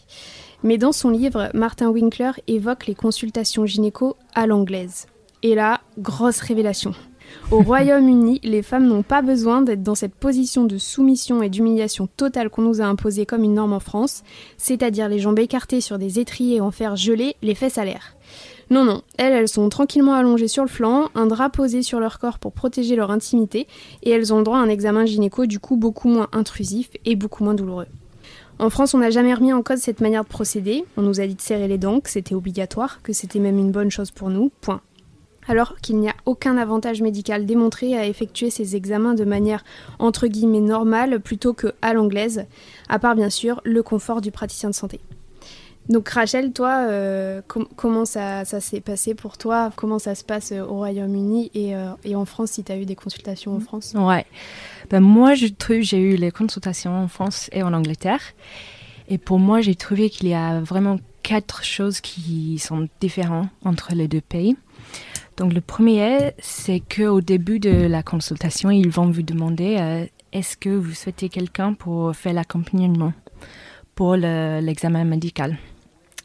Mais 0.63 0.77
dans 0.77 0.91
son 0.91 1.09
livre, 1.09 1.49
Martin 1.53 1.89
Winkler 1.89 2.31
évoque 2.47 2.87
les 2.87 2.95
consultations 2.95 3.65
gynéco 3.65 4.17
à 4.33 4.47
l'anglaise. 4.47 5.05
Et 5.43 5.53
là, 5.53 5.81
grosse 5.99 6.39
révélation. 6.39 6.93
Au 7.51 7.61
Royaume-Uni, 7.61 8.39
les 8.43 8.63
femmes 8.63 8.87
n'ont 8.87 9.03
pas 9.03 9.21
besoin 9.21 9.61
d'être 9.61 9.83
dans 9.83 9.95
cette 9.95 10.15
position 10.15 10.63
de 10.63 10.77
soumission 10.77 11.43
et 11.43 11.49
d'humiliation 11.49 12.07
totale 12.07 12.49
qu'on 12.49 12.63
nous 12.63 12.81
a 12.81 12.85
imposée 12.85 13.25
comme 13.25 13.43
une 13.43 13.53
norme 13.53 13.73
en 13.73 13.79
France, 13.79 14.23
c'est-à-dire 14.57 15.09
les 15.09 15.19
jambes 15.19 15.39
écartées 15.39 15.81
sur 15.81 15.99
des 15.99 16.19
étriers 16.19 16.59
en 16.59 16.71
fer 16.71 16.95
gelé, 16.95 17.35
les 17.43 17.55
fesses 17.55 17.77
à 17.77 17.85
l'air. 17.85 18.15
Non, 18.69 18.83
non, 18.83 19.01
elles, 19.17 19.31
elles 19.31 19.47
sont 19.47 19.69
tranquillement 19.69 20.13
allongées 20.13 20.49
sur 20.49 20.63
le 20.63 20.69
flanc, 20.69 21.09
un 21.15 21.25
drap 21.25 21.49
posé 21.49 21.81
sur 21.81 22.01
leur 22.01 22.19
corps 22.19 22.37
pour 22.37 22.51
protéger 22.51 22.97
leur 22.97 23.11
intimité, 23.11 23.65
et 24.03 24.09
elles 24.09 24.33
ont 24.33 24.41
droit 24.41 24.57
à 24.57 24.61
un 24.61 24.67
examen 24.67 25.05
gynéco 25.05 25.45
du 25.45 25.59
coup 25.59 25.77
beaucoup 25.77 26.09
moins 26.09 26.27
intrusif 26.33 26.89
et 27.05 27.15
beaucoup 27.15 27.45
moins 27.45 27.53
douloureux. 27.53 27.87
En 28.59 28.69
France, 28.69 28.93
on 28.93 28.97
n'a 28.97 29.11
jamais 29.11 29.33
remis 29.33 29.53
en 29.53 29.61
cause 29.61 29.79
cette 29.79 30.01
manière 30.01 30.23
de 30.23 30.29
procéder. 30.29 30.83
On 30.97 31.03
nous 31.03 31.21
a 31.21 31.27
dit 31.27 31.35
de 31.35 31.41
serrer 31.41 31.67
les 31.67 31.77
dents, 31.77 31.99
que 32.01 32.09
c'était 32.09 32.35
obligatoire, 32.35 33.01
que 33.03 33.13
c'était 33.13 33.39
même 33.39 33.59
une 33.59 33.71
bonne 33.71 33.91
chose 33.91 34.11
pour 34.11 34.29
nous, 34.29 34.51
point. 34.61 34.81
Alors 35.47 35.77
qu'il 35.77 35.97
n'y 35.99 36.09
a 36.09 36.15
aucun 36.25 36.57
avantage 36.57 37.01
médical 37.01 37.45
démontré 37.45 37.95
à 37.95 38.05
effectuer 38.05 38.49
ces 38.49 38.75
examens 38.75 39.13
de 39.13 39.23
manière 39.23 39.63
entre 39.97 40.27
guillemets 40.27 40.59
normale 40.59 41.21
plutôt 41.21 41.53
que 41.53 41.73
à 41.81 41.93
l'anglaise, 41.93 42.45
à 42.89 42.99
part 42.99 43.15
bien 43.15 43.29
sûr 43.29 43.61
le 43.63 43.81
confort 43.81 44.19
du 44.19 44.31
praticien 44.31 44.69
de 44.69 44.75
santé. 44.75 44.99
Donc 45.89 46.09
Rachel, 46.09 46.51
toi, 46.51 46.85
euh, 46.89 47.41
com- 47.47 47.67
comment 47.77 48.03
ça, 48.03 48.43
ça 48.43 48.59
s'est 48.59 48.81
passé 48.81 49.15
pour 49.15 49.37
toi? 49.37 49.71
Comment 49.75 49.99
ça 49.99 50.15
se 50.15 50.23
passe 50.23 50.51
euh, 50.51 50.61
au 50.61 50.75
Royaume-Uni 50.75 51.49
et, 51.53 51.75
euh, 51.75 51.91
et 52.03 52.15
en 52.15 52.25
France 52.25 52.51
si 52.51 52.63
tu 52.63 52.71
as 52.73 52.77
eu 52.77 52.85
des 52.85 52.95
consultations 52.95 53.55
en 53.55 53.61
France? 53.61 53.93
Ouais. 53.95 54.25
Ben, 54.89 54.99
moi, 54.99 55.33
je 55.33 55.47
trouve 55.47 55.79
j'ai 55.81 55.99
eu 55.99 56.15
les 56.17 56.31
consultations 56.31 56.93
en 56.93 57.07
France 57.07 57.49
et 57.53 57.63
en 57.63 57.73
Angleterre. 57.73 58.21
Et 59.07 59.17
pour 59.17 59.39
moi, 59.39 59.61
j'ai 59.61 59.75
trouvé 59.75 60.09
qu'il 60.09 60.27
y 60.27 60.33
a 60.33 60.59
vraiment 60.59 60.97
quatre 61.23 61.63
choses 61.63 62.01
qui 62.01 62.59
sont 62.59 62.89
différentes 62.99 63.47
entre 63.63 63.95
les 63.95 64.09
deux 64.09 64.21
pays. 64.21 64.57
Donc 65.37 65.53
le 65.53 65.61
premier, 65.61 66.33
c'est 66.39 66.81
qu'au 66.81 67.21
début 67.21 67.59
de 67.59 67.87
la 67.87 68.03
consultation, 68.03 68.71
ils 68.71 68.89
vont 68.89 69.09
vous 69.09 69.21
demander 69.21 69.77
euh, 69.79 70.05
est-ce 70.33 70.57
que 70.57 70.69
vous 70.69 70.93
souhaitez 70.93 71.29
quelqu'un 71.29 71.73
pour 71.73 72.13
faire 72.13 72.33
l'accompagnement 72.33 73.13
pour 73.95 74.15
l'examen 74.15 75.05
médical? 75.05 75.57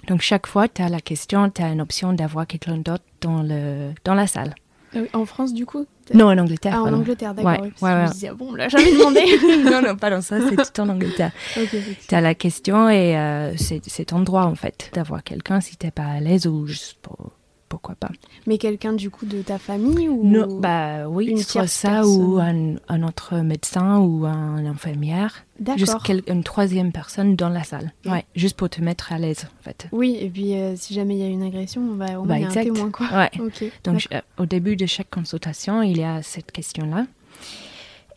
Donc 0.08 0.20
chaque 0.20 0.46
fois, 0.46 0.68
tu 0.68 0.82
as 0.82 0.88
la 0.88 1.00
question, 1.00 1.50
tu 1.50 1.62
as 1.62 1.68
une 1.68 1.80
option 1.80 2.12
d'avoir 2.12 2.46
quelqu'un 2.46 2.76
d'autre 2.76 3.04
dans, 3.20 3.42
le, 3.42 3.92
dans 4.04 4.14
la 4.14 4.26
salle. 4.26 4.54
Euh, 4.96 5.06
en 5.12 5.24
France, 5.24 5.54
du 5.54 5.64
coup 5.64 5.86
Non, 6.12 6.26
en 6.26 6.38
Angleterre. 6.38 6.74
Ah, 6.76 6.82
en 6.82 6.92
Angleterre, 6.92 7.34
d'accord. 7.34 7.52
Ouais, 7.52 7.60
ouais, 7.60 7.72
Je 7.80 7.86
me 7.86 8.12
disais, 8.12 8.28
ah 8.28 8.34
bon, 8.34 8.54
là, 8.54 8.68
j'avais 8.68 8.92
demandé. 8.92 9.22
non, 9.70 9.80
non, 9.80 9.96
pas 9.96 10.10
dans 10.10 10.20
ça, 10.20 10.36
c'est 10.40 10.56
tout 10.56 10.80
en 10.80 10.88
Angleterre. 10.88 11.32
tu 12.08 12.14
as 12.14 12.20
la 12.20 12.34
question 12.34 12.90
et 12.90 13.16
euh, 13.16 13.56
c'est 13.56 14.04
ton 14.06 14.20
droit, 14.20 14.44
en 14.44 14.54
fait, 14.54 14.90
d'avoir 14.92 15.22
quelqu'un 15.22 15.60
si 15.60 15.76
tu 15.76 15.86
n'es 15.86 15.92
pas 15.92 16.04
à 16.04 16.20
l'aise 16.20 16.46
ou 16.46 16.66
juste 16.66 16.98
pour 17.00 17.32
pourquoi 17.72 17.94
pas. 17.94 18.10
Mais 18.46 18.58
quelqu'un 18.58 18.92
du 18.92 19.08
coup 19.08 19.24
de 19.24 19.40
ta 19.40 19.58
famille 19.58 20.06
ou 20.06 20.22
non, 20.22 20.60
bah 20.60 21.08
oui, 21.08 21.38
soit 21.42 21.66
ça 21.66 22.06
ou 22.06 22.38
un, 22.38 23.02
autre 23.02 23.38
médecin 23.38 23.98
ou 23.98 24.26
un 24.26 24.66
infirmière. 24.66 25.46
Juste 25.78 25.96
une 26.26 26.44
troisième 26.44 26.92
personne 26.92 27.34
dans 27.34 27.48
la 27.48 27.64
salle. 27.64 27.94
Ouais, 28.04 28.26
juste 28.36 28.58
pour 28.58 28.68
te 28.68 28.82
mettre 28.82 29.14
à 29.14 29.18
l'aise 29.18 29.46
en 29.46 29.62
fait. 29.62 29.86
Oui, 29.90 30.18
et 30.20 30.28
puis 30.28 30.54
euh, 30.54 30.76
si 30.76 30.92
jamais 30.92 31.14
il 31.14 31.20
y 31.20 31.24
a 31.24 31.28
une 31.28 31.42
agression, 31.42 31.80
on 31.80 31.94
va 31.94 32.20
au 32.20 32.26
moins 32.26 32.40
bah, 32.40 32.46
un 32.46 32.62
témoin 32.62 32.90
quoi. 32.90 33.06
Ouais. 33.10 33.30
Donc 33.84 34.06
euh, 34.12 34.20
au 34.36 34.44
début 34.44 34.76
de 34.76 34.84
chaque 34.84 35.08
consultation, 35.08 35.80
il 35.80 35.96
y 35.96 36.04
a 36.04 36.20
cette 36.22 36.52
question 36.52 36.84
là. 36.84 37.06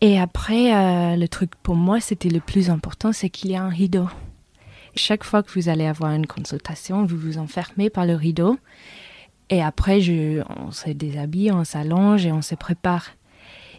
Et 0.01 0.19
après, 0.19 0.75
euh, 0.75 1.15
le 1.15 1.27
truc 1.29 1.51
pour 1.63 1.75
moi, 1.77 2.01
c'était 2.01 2.27
le 2.27 2.41
plus 2.41 2.69
important, 2.69 3.13
c'est 3.13 3.29
qu'il 3.29 3.51
y 3.51 3.55
a 3.55 3.63
un 3.63 3.69
rideau. 3.69 4.09
Chaque 4.97 5.23
fois 5.23 5.43
que 5.43 5.51
vous 5.57 5.69
allez 5.69 5.85
avoir 5.85 6.11
une 6.11 6.27
consultation, 6.27 7.05
vous 7.05 7.17
vous 7.17 7.37
enfermez 7.37 7.89
par 7.89 8.05
le 8.05 8.15
rideau 8.15 8.57
et 9.49 9.61
après, 9.61 10.01
je, 10.01 10.41
on 10.57 10.71
se 10.71 10.89
déshabille, 10.89 11.51
on 11.51 11.63
s'allonge 11.63 12.25
et 12.25 12.31
on 12.31 12.41
se 12.41 12.55
prépare. 12.55 13.11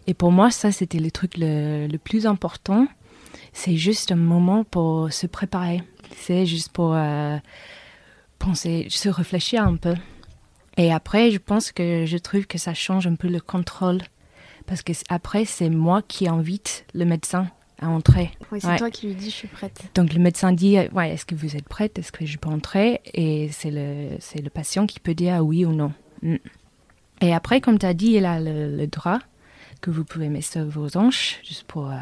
Et 0.07 0.13
pour 0.13 0.31
moi, 0.31 0.51
ça, 0.51 0.71
c'était 0.71 0.99
le 0.99 1.11
truc 1.11 1.33
le, 1.37 1.97
plus 1.97 2.25
important. 2.25 2.87
C'est 3.51 3.75
juste 3.75 4.11
un 4.11 4.15
moment 4.15 4.63
pour 4.63 5.11
se 5.11 5.27
préparer. 5.27 5.83
C'est 6.15 6.45
juste 6.45 6.71
pour 6.71 6.93
euh, 6.93 7.37
penser, 8.39 8.87
se 8.89 9.09
réfléchir 9.09 9.63
un 9.63 9.75
peu. 9.75 9.95
Et 10.77 10.93
après, 10.93 11.31
je 11.31 11.39
pense 11.39 11.71
que 11.71 12.05
je 12.05 12.17
trouve 12.17 12.45
que 12.45 12.57
ça 12.57 12.73
change 12.73 13.07
un 13.07 13.15
peu 13.15 13.27
le 13.27 13.41
contrôle. 13.41 13.99
Parce 14.65 14.83
que 14.83 14.93
après, 15.09 15.43
c'est 15.43 15.69
moi 15.69 16.01
qui 16.01 16.27
invite 16.27 16.85
le 16.93 17.03
médecin 17.03 17.47
à 17.79 17.89
entrer. 17.89 18.31
Oui, 18.51 18.59
c'est 18.61 18.77
toi 18.77 18.89
qui 18.89 19.07
lui 19.07 19.15
dis 19.15 19.29
je 19.29 19.35
suis 19.35 19.47
prête. 19.47 19.83
Donc 19.95 20.13
le 20.13 20.19
médecin 20.19 20.51
dit 20.51 20.77
ouais, 20.93 21.11
est-ce 21.11 21.25
que 21.25 21.35
vous 21.35 21.55
êtes 21.55 21.67
prête? 21.67 21.99
Est-ce 21.99 22.11
que 22.11 22.25
je 22.25 22.37
peux 22.37 22.49
entrer? 22.49 23.01
Et 23.13 23.49
c'est 23.51 23.71
le, 23.71 24.17
c'est 24.19 24.41
le 24.41 24.49
patient 24.49 24.87
qui 24.87 24.99
peut 24.99 25.13
dire 25.13 25.45
oui 25.45 25.65
ou 25.65 25.73
non. 25.73 25.93
Mm. 26.21 26.37
Et 27.21 27.33
après, 27.33 27.61
comme 27.61 27.79
tu 27.79 27.85
as 27.85 27.93
dit, 27.93 28.11
il 28.11 28.25
a 28.25 28.39
le, 28.39 28.87
drap 28.87 29.19
que 29.81 29.91
vous 29.91 30.03
pouvez 30.03 30.29
mettre 30.29 30.47
sur 30.47 30.65
vos 30.65 30.97
hanches 30.97 31.39
juste 31.43 31.63
pour, 31.63 31.89
euh, 31.89 31.95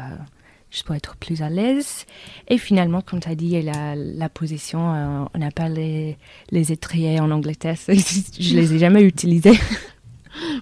juste 0.70 0.84
pour 0.84 0.94
être 0.94 1.16
plus 1.16 1.42
à 1.42 1.48
l'aise. 1.48 2.04
Et 2.48 2.58
finalement, 2.58 3.00
comme 3.00 3.20
tu 3.20 3.28
as 3.28 3.34
dit, 3.34 3.52
il 3.52 3.68
a 3.68 3.94
la 3.96 4.28
position, 4.28 4.94
euh, 4.94 5.24
on 5.34 5.50
pas 5.50 5.68
les, 5.68 6.18
les 6.50 6.72
étriers 6.72 7.20
en 7.20 7.30
Angleterre, 7.30 7.76
je 7.88 8.54
les 8.54 8.74
ai 8.74 8.78
jamais 8.78 9.02
utilisés. 9.02 9.58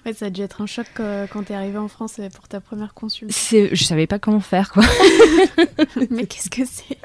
Ouais, 0.05 0.13
ça 0.13 0.27
a 0.27 0.29
dû 0.29 0.41
être 0.41 0.61
un 0.61 0.65
choc 0.65 0.87
euh, 0.99 1.27
quand 1.27 1.43
tu 1.43 1.53
es 1.53 1.55
arrivée 1.55 1.77
en 1.77 1.87
France 1.87 2.19
euh, 2.19 2.29
pour 2.29 2.47
ta 2.47 2.59
première 2.59 2.93
consultation. 2.93 3.69
Je 3.71 3.83
savais 3.83 4.07
pas 4.07 4.19
comment 4.19 4.39
faire, 4.39 4.71
quoi. 4.71 4.83
Mais 6.09 6.25
qu'est-ce 6.25 6.49
que 6.49 6.63
c'est? 6.65 6.97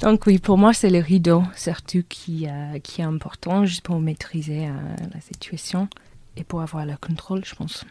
Donc 0.00 0.26
oui, 0.26 0.38
pour 0.38 0.56
moi, 0.56 0.72
c'est 0.72 0.90
le 0.90 1.00
rideau, 1.00 1.42
surtout, 1.54 2.02
qui, 2.08 2.46
euh, 2.48 2.78
qui 2.78 3.02
est 3.02 3.04
important, 3.04 3.66
juste 3.66 3.82
pour 3.82 4.00
maîtriser 4.00 4.68
la 5.12 5.20
situation 5.20 5.88
et 6.36 6.44
pour 6.44 6.62
avoir 6.62 6.86
le 6.86 6.96
contrôle, 6.96 7.44
je 7.44 7.54
pense 7.54 7.84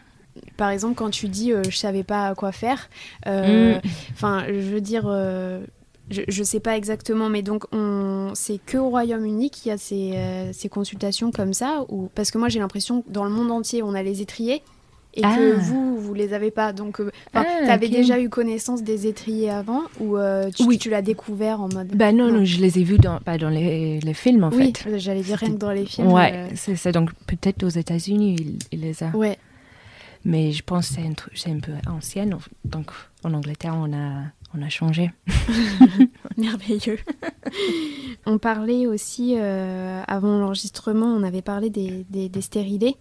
par 0.56 0.70
exemple, 0.70 0.94
quand 0.94 1.10
tu 1.10 1.28
dis 1.28 1.52
je 1.68 1.76
savais 1.76 2.04
pas 2.04 2.34
quoi 2.34 2.52
faire, 2.52 2.88
mm. 3.26 3.80
enfin, 4.12 4.44
je 4.46 4.52
veux 4.52 4.80
dire, 4.80 5.02
je 6.10 6.40
ne 6.40 6.44
sais 6.44 6.60
pas 6.60 6.76
exactement, 6.76 7.28
mais 7.28 7.42
donc 7.42 7.64
c'est 8.34 8.58
que 8.64 8.78
au 8.78 8.88
Royaume-Uni 8.88 9.50
qu'il 9.50 9.70
y 9.70 9.72
a 9.72 9.78
ces, 9.78 10.12
euh, 10.14 10.52
ces, 10.52 10.68
consultations 10.68 11.30
comme 11.30 11.52
ça 11.52 11.84
ou 11.88 12.08
Parce 12.14 12.30
que 12.30 12.38
moi 12.38 12.48
j'ai 12.48 12.58
l'impression 12.58 13.02
que 13.02 13.10
dans 13.10 13.24
le 13.24 13.30
monde 13.30 13.50
entier 13.50 13.82
on 13.82 13.94
a 13.94 14.02
les 14.02 14.20
étriers 14.22 14.62
et 15.14 15.22
que 15.22 15.26
ah. 15.26 15.58
vous, 15.58 15.98
vous 15.98 16.14
les 16.14 16.34
avez 16.34 16.52
pas. 16.52 16.72
Donc, 16.72 17.00
euh, 17.00 17.10
ah, 17.34 17.44
tu 17.44 17.68
avais 17.68 17.88
déjà 17.88 18.20
eu 18.20 18.28
connaissance 18.28 18.84
des 18.84 19.08
étriers 19.08 19.50
avant 19.50 19.82
ou 19.98 20.16
euh, 20.16 20.50
tu, 20.54 20.62
oui. 20.62 20.78
tu 20.78 20.88
l'as 20.88 21.02
découvert 21.02 21.60
en 21.60 21.68
mode. 21.68 21.88
Bah 21.96 22.12
non, 22.12 22.30
non, 22.30 22.44
je 22.44 22.60
les 22.60 22.78
ai 22.78 22.84
vus 22.84 22.98
dans, 22.98 23.18
les, 23.50 23.98
les, 23.98 24.14
films 24.14 24.44
en 24.44 24.50
oui, 24.50 24.72
fait. 24.76 24.98
j'allais 24.98 25.22
dire 25.22 25.38
rien 25.38 25.50
que 25.50 25.58
dans 25.58 25.72
les 25.72 25.86
films. 25.86 26.12
Ouais, 26.12 26.50
c'est 26.54 26.76
ça. 26.76 26.92
Donc 26.92 27.10
peut-être 27.26 27.64
aux 27.64 27.68
États-Unis 27.68 28.36
il, 28.38 28.58
il, 28.70 28.80
les 28.82 29.02
a. 29.02 29.08
Ouais. 29.08 29.36
Mais 30.24 30.52
je 30.52 30.62
pense 30.62 30.90
que 30.90 31.02
c'est 31.34 31.50
un, 31.50 31.54
un 31.56 31.60
peu 31.60 31.72
ancienne. 31.88 32.36
Donc 32.64 32.92
en 33.24 33.34
Angleterre 33.34 33.74
on 33.76 33.92
a 33.92 34.26
on 34.54 34.62
a 34.62 34.68
changé. 34.68 35.10
Merveilleux. 36.36 36.98
on 38.26 38.38
parlait 38.38 38.86
aussi, 38.86 39.34
euh, 39.36 40.02
avant 40.06 40.38
l'enregistrement, 40.38 41.06
on 41.06 41.22
avait 41.22 41.42
parlé 41.42 41.70
des, 41.70 42.04
des, 42.08 42.40
stérilés. 42.40 42.96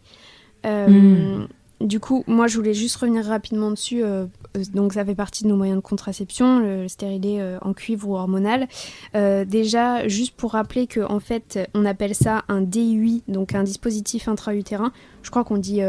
Euh, 0.66 0.88
hmm. 0.88 1.48
Du 1.82 2.00
coup, 2.02 2.26
moi, 2.28 2.48
je 2.48 2.58
voulais 2.58 2.74
juste 2.74 2.98
revenir 2.98 3.26
rapidement 3.26 3.72
dessus. 3.72 4.04
Euh, 4.04 4.26
donc, 4.74 4.94
ça 4.94 5.06
fait 5.06 5.16
partie 5.16 5.44
de 5.44 5.50
nos 5.50 5.56
moyens 5.56 5.78
de 5.78 5.82
contraception, 5.82 6.60
le, 6.60 6.88
stérilet 6.88 7.42
en 7.62 7.74
cuivre 7.74 8.10
ou 8.10 8.16
hormonal. 8.16 8.68
déjà, 9.14 10.08
juste 10.08 10.36
pour 10.36 10.52
rappeler 10.52 10.88
qu'en 10.88 11.16
en 11.16 11.20
fait, 11.20 11.70
on 11.74 11.86
appelle 11.86 12.16
ça 12.16 12.44
un 12.48 12.62
DUI, 12.62 13.24
donc 13.28 13.56
un 13.56 13.64
dispositif 13.64 14.28
intra-utérin. 14.28 14.92
Je 15.24 15.30
crois 15.30 15.44
qu'on 15.44 15.58
dit 15.58 15.82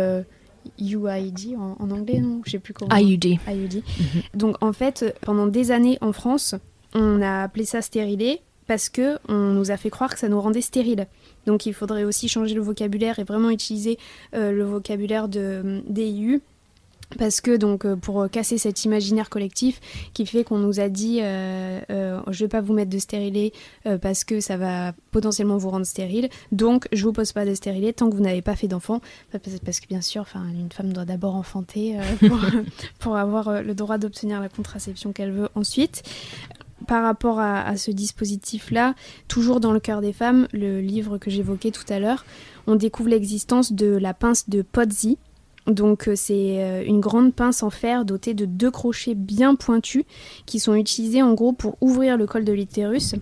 UID 0.78 1.56
en, 1.56 1.90
anglais, 1.90 2.20
non 2.20 2.40
Je 2.44 2.52
sais 2.52 2.58
plus 2.58 2.74
comment. 2.74 2.94
IUD. 2.94 3.24
IUD. 3.24 3.74
Mhm. 3.74 4.22
Donc 4.34 4.56
en 4.62 4.72
fait, 4.72 5.14
pendant 5.22 5.46
des 5.46 5.70
années 5.70 5.98
en 6.00 6.12
France, 6.12 6.54
on 6.94 7.20
a 7.22 7.42
appelé 7.42 7.64
ça 7.64 7.82
stérilé 7.82 8.40
parce 8.66 8.88
que 8.88 9.18
on 9.28 9.52
nous 9.52 9.70
a 9.70 9.76
fait 9.76 9.90
croire 9.90 10.12
que 10.12 10.18
ça 10.20 10.28
nous 10.28 10.40
rendait 10.40 10.60
stériles. 10.60 11.06
Donc 11.46 11.66
il 11.66 11.74
faudrait 11.74 12.04
aussi 12.04 12.28
changer 12.28 12.54
le 12.54 12.60
vocabulaire 12.60 13.18
et 13.18 13.24
vraiment 13.24 13.50
utiliser 13.50 13.98
euh, 14.34 14.52
le 14.52 14.64
vocabulaire 14.64 15.28
de 15.28 15.82
DIU 15.88 16.40
parce 17.18 17.40
que 17.40 17.56
donc 17.56 17.84
euh, 17.84 17.96
pour 17.96 18.28
casser 18.30 18.58
cet 18.58 18.84
imaginaire 18.84 19.30
collectif 19.30 19.80
qui 20.14 20.26
fait 20.26 20.44
qu'on 20.44 20.58
nous 20.58 20.80
a 20.80 20.88
dit 20.88 21.18
euh, 21.20 21.80
euh, 21.90 22.20
je 22.30 22.44
vais 22.44 22.48
pas 22.48 22.60
vous 22.60 22.72
mettre 22.72 22.90
de 22.90 22.98
stérilet 22.98 23.52
parce 24.02 24.24
que 24.24 24.40
ça 24.40 24.56
va 24.56 24.92
potentiellement 25.10 25.56
vous 25.56 25.70
rendre 25.70 25.86
stérile. 25.86 26.28
Donc 26.52 26.86
je 26.92 27.04
vous 27.04 27.12
pose 27.12 27.32
pas 27.32 27.44
de 27.44 27.54
stérilet 27.54 27.92
tant 27.92 28.10
que 28.10 28.16
vous 28.16 28.22
n'avez 28.22 28.42
pas 28.42 28.56
fait 28.56 28.68
d'enfant. 28.68 29.00
Parce 29.32 29.80
que 29.80 29.86
bien 29.88 30.00
sûr 30.00 30.26
une 30.34 30.70
femme 30.72 30.92
doit 30.92 31.04
d'abord 31.04 31.34
enfanter 31.34 31.96
pour, 32.98 33.16
avoir 33.16 33.62
le 33.62 33.74
droit 33.74 33.98
d'obtenir 33.98 34.40
la 34.40 34.48
contraception 34.48 35.12
qu'elle 35.12 35.32
veut 35.32 35.48
ensuite. 35.54 36.02
Par 36.86 37.02
rapport 37.02 37.38
à, 37.38 37.62
à 37.62 37.76
ce 37.76 37.90
dispositif-là, 37.90 38.94
toujours 39.28 39.60
dans 39.60 39.72
le 39.72 39.80
cœur 39.80 40.00
des 40.00 40.12
femmes, 40.12 40.48
le 40.52 40.80
livre 40.80 41.18
que 41.18 41.30
j'évoquais 41.30 41.70
tout 41.70 41.84
à 41.90 41.98
l'heure, 41.98 42.24
on 42.66 42.74
découvre 42.74 43.10
l'existence 43.10 43.72
de 43.72 43.86
la 43.86 44.14
pince 44.14 44.48
de 44.48 44.62
Pozzi, 44.62 45.18
donc 45.66 46.08
euh, 46.08 46.14
c'est 46.16 46.62
euh, 46.64 46.82
une 46.84 47.00
grande 47.00 47.34
pince 47.34 47.62
en 47.62 47.70
fer 47.70 48.04
dotée 48.04 48.34
de 48.34 48.44
deux 48.44 48.70
crochets 48.70 49.14
bien 49.14 49.54
pointus 49.54 50.04
qui 50.46 50.58
sont 50.58 50.74
utilisés 50.74 51.22
en 51.22 51.34
gros 51.34 51.52
pour 51.52 51.76
ouvrir 51.80 52.16
le 52.16 52.26
col 52.26 52.44
de 52.44 52.52
l'utérus 52.52 53.14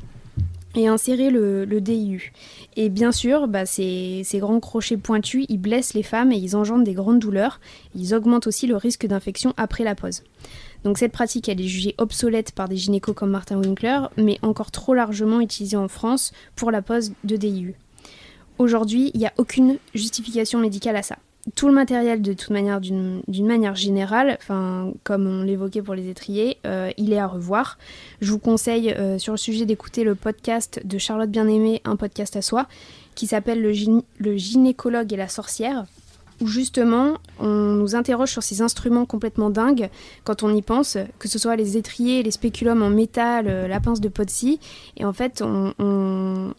et 0.75 0.87
insérer 0.87 1.31
le, 1.31 1.67
DIU. 1.81 2.33
Et 2.77 2.89
bien 2.89 3.11
sûr, 3.11 3.49
bah, 3.49 3.67
ces, 3.67 4.25
grands 4.35 4.61
crochets 4.61 4.97
pointus, 4.97 5.47
ils 5.49 5.59
blessent 5.59 5.95
les 5.95 6.03
femmes 6.03 6.31
et 6.31 6.37
ils 6.37 6.55
engendrent 6.55 6.85
des 6.85 6.95
grandes 6.95 7.19
douleurs. 7.19 7.59
Ils 7.95 8.15
augmentent 8.15 8.47
aussi 8.47 8.67
le 8.67 8.77
risque 8.77 9.07
d'infection 9.07 9.55
après 9.57 9.83
la 9.83 9.95
pose. 9.95 10.23
Donc 10.85 10.99
cette 10.99 11.11
pratique, 11.11 11.49
elle 11.49 11.61
est 11.61 11.67
jugée 11.67 11.95
obsolète 11.99 12.53
par 12.53 12.69
des 12.69 12.77
gynécos 12.77 13.15
comme 13.15 13.31
Martin 13.31 13.59
Winkler, 13.59 13.99
mais 14.17 14.39
encore 14.43 14.71
trop 14.71 14.95
largement 14.95 15.41
utilisée 15.41 15.77
en 15.77 15.89
France 15.89 16.33
pour 16.55 16.71
la 16.71 16.83
pose 16.83 17.13
de 17.25 17.37
DIU. 17.37 17.75
Aujourd'hui, 18.59 19.11
il 19.15 19.21
n'y 19.21 19.27
a 19.27 19.33
aucune 19.39 19.79
justification 19.95 20.61
médicale 20.61 20.97
à 20.97 21.03
ça 21.03 21.17
tout 21.55 21.69
le 21.69 21.75
matériel, 21.75 22.23
de 22.23 22.33
toute 22.33 22.51
manière, 22.51 22.81
d'une 22.81 23.23
manière 23.47 23.75
générale, 23.75 24.39
comme 25.05 25.27
on 25.27 25.43
l'évoquait 25.43 25.83
pour 25.83 25.95
les 25.95 26.09
étriers, 26.09 26.59
euh, 26.67 26.91
il 26.97 27.13
est 27.13 27.19
à 27.19 27.27
revoir. 27.27 27.79
Je 28.21 28.31
vous 28.31 28.39
conseille 28.39 28.91
euh, 28.93 29.19
sur 29.19 29.33
le 29.33 29.39
sujet 29.39 29.65
d'écouter 29.65 30.05
le 30.05 30.15
podcast 30.15 30.81
de 30.85 30.99
Charlotte 30.99 31.31
Bien-Aimée, 31.31 31.81
un 31.85 31.97
podcast 31.97 32.37
à 32.37 32.43
soi, 32.43 32.67
qui 33.15 33.27
s'appelle 33.27 33.61
le, 33.63 34.37
gynécologue 34.37 35.13
et 35.13 35.17
la 35.17 35.29
sorcière, 35.29 35.87
où 36.41 36.47
justement 36.47 37.15
on 37.41 37.75
nous 37.75 37.97
interroge 37.97 38.31
sur 38.31 38.43
ces 38.43 38.63
instruments 38.63 39.07
complètement 39.07 39.51
dingues 39.51 39.91
quand 40.25 40.43
on 40.43 40.55
y 40.55 40.63
pense, 40.63 40.97
que 41.19 41.29
ce 41.29 41.39
soit 41.39 41.57
les 41.57 41.77
étriers, 41.77 42.23
les 42.23 42.31
spéculums 42.31 42.83
en 42.83 42.91
métal, 42.91 43.47
euh, 43.49 43.69
la 43.69 43.81
pince 43.81 44.01
de 44.01 44.09
Potsy, 44.09 44.61
et 44.97 45.05
en 45.05 45.13
fait 45.13 45.43
on 45.43 46.55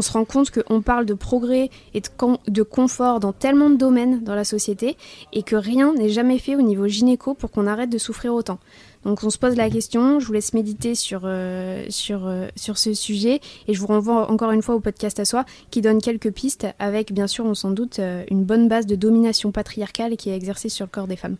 se 0.00 0.12
rend 0.12 0.24
compte 0.24 0.50
qu'on 0.50 0.82
parle 0.82 1.06
de 1.06 1.14
progrès 1.14 1.70
et 1.94 2.00
de, 2.00 2.62
confort 2.62 3.20
dans 3.20 3.32
tellement 3.32 3.70
de 3.70 3.76
domaines 3.76 4.22
dans 4.22 4.34
la 4.34 4.44
société 4.44 4.96
et 5.32 5.42
que 5.42 5.56
rien 5.56 5.94
n'est 5.94 6.10
jamais 6.10 6.38
fait 6.38 6.56
au 6.56 6.62
niveau 6.62 6.86
gynéco 6.86 7.34
pour 7.34 7.50
qu'on 7.50 7.66
arrête 7.66 7.90
de 7.90 7.98
souffrir 7.98 8.34
autant. 8.34 8.58
Donc 9.04 9.24
on 9.24 9.30
se 9.30 9.38
pose 9.38 9.56
la 9.56 9.70
question, 9.70 10.20
je 10.20 10.26
vous 10.26 10.32
laisse 10.32 10.52
méditer 10.52 10.94
sur, 10.94 11.22
euh, 11.24 11.84
sur, 11.88 12.26
euh, 12.26 12.48
sur 12.54 12.76
ce 12.76 12.92
sujet 12.92 13.40
et 13.66 13.74
je 13.74 13.80
vous 13.80 13.86
renvoie 13.86 14.30
encore 14.30 14.50
une 14.50 14.62
fois 14.62 14.74
au 14.74 14.80
podcast 14.80 15.18
à 15.18 15.24
soi 15.24 15.46
qui 15.70 15.80
donne 15.80 16.02
quelques 16.02 16.30
pistes 16.30 16.66
avec 16.78 17.12
bien 17.12 17.26
sûr 17.26 17.46
on 17.46 17.54
s'en 17.54 17.70
doute 17.70 17.98
euh, 17.98 18.24
une 18.30 18.44
bonne 18.44 18.68
base 18.68 18.86
de 18.86 18.96
domination 18.96 19.52
patriarcale 19.52 20.16
qui 20.16 20.28
est 20.28 20.36
exercée 20.36 20.68
sur 20.68 20.84
le 20.84 20.90
corps 20.90 21.06
des 21.06 21.16
femmes. 21.16 21.36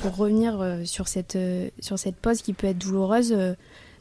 Pour 0.00 0.16
revenir 0.16 0.64
sur, 0.84 1.08
cette, 1.08 1.36
sur 1.80 1.98
cette 1.98 2.14
pause 2.14 2.40
qui 2.40 2.52
peut 2.52 2.68
être 2.68 2.78
douloureuse, 2.78 3.36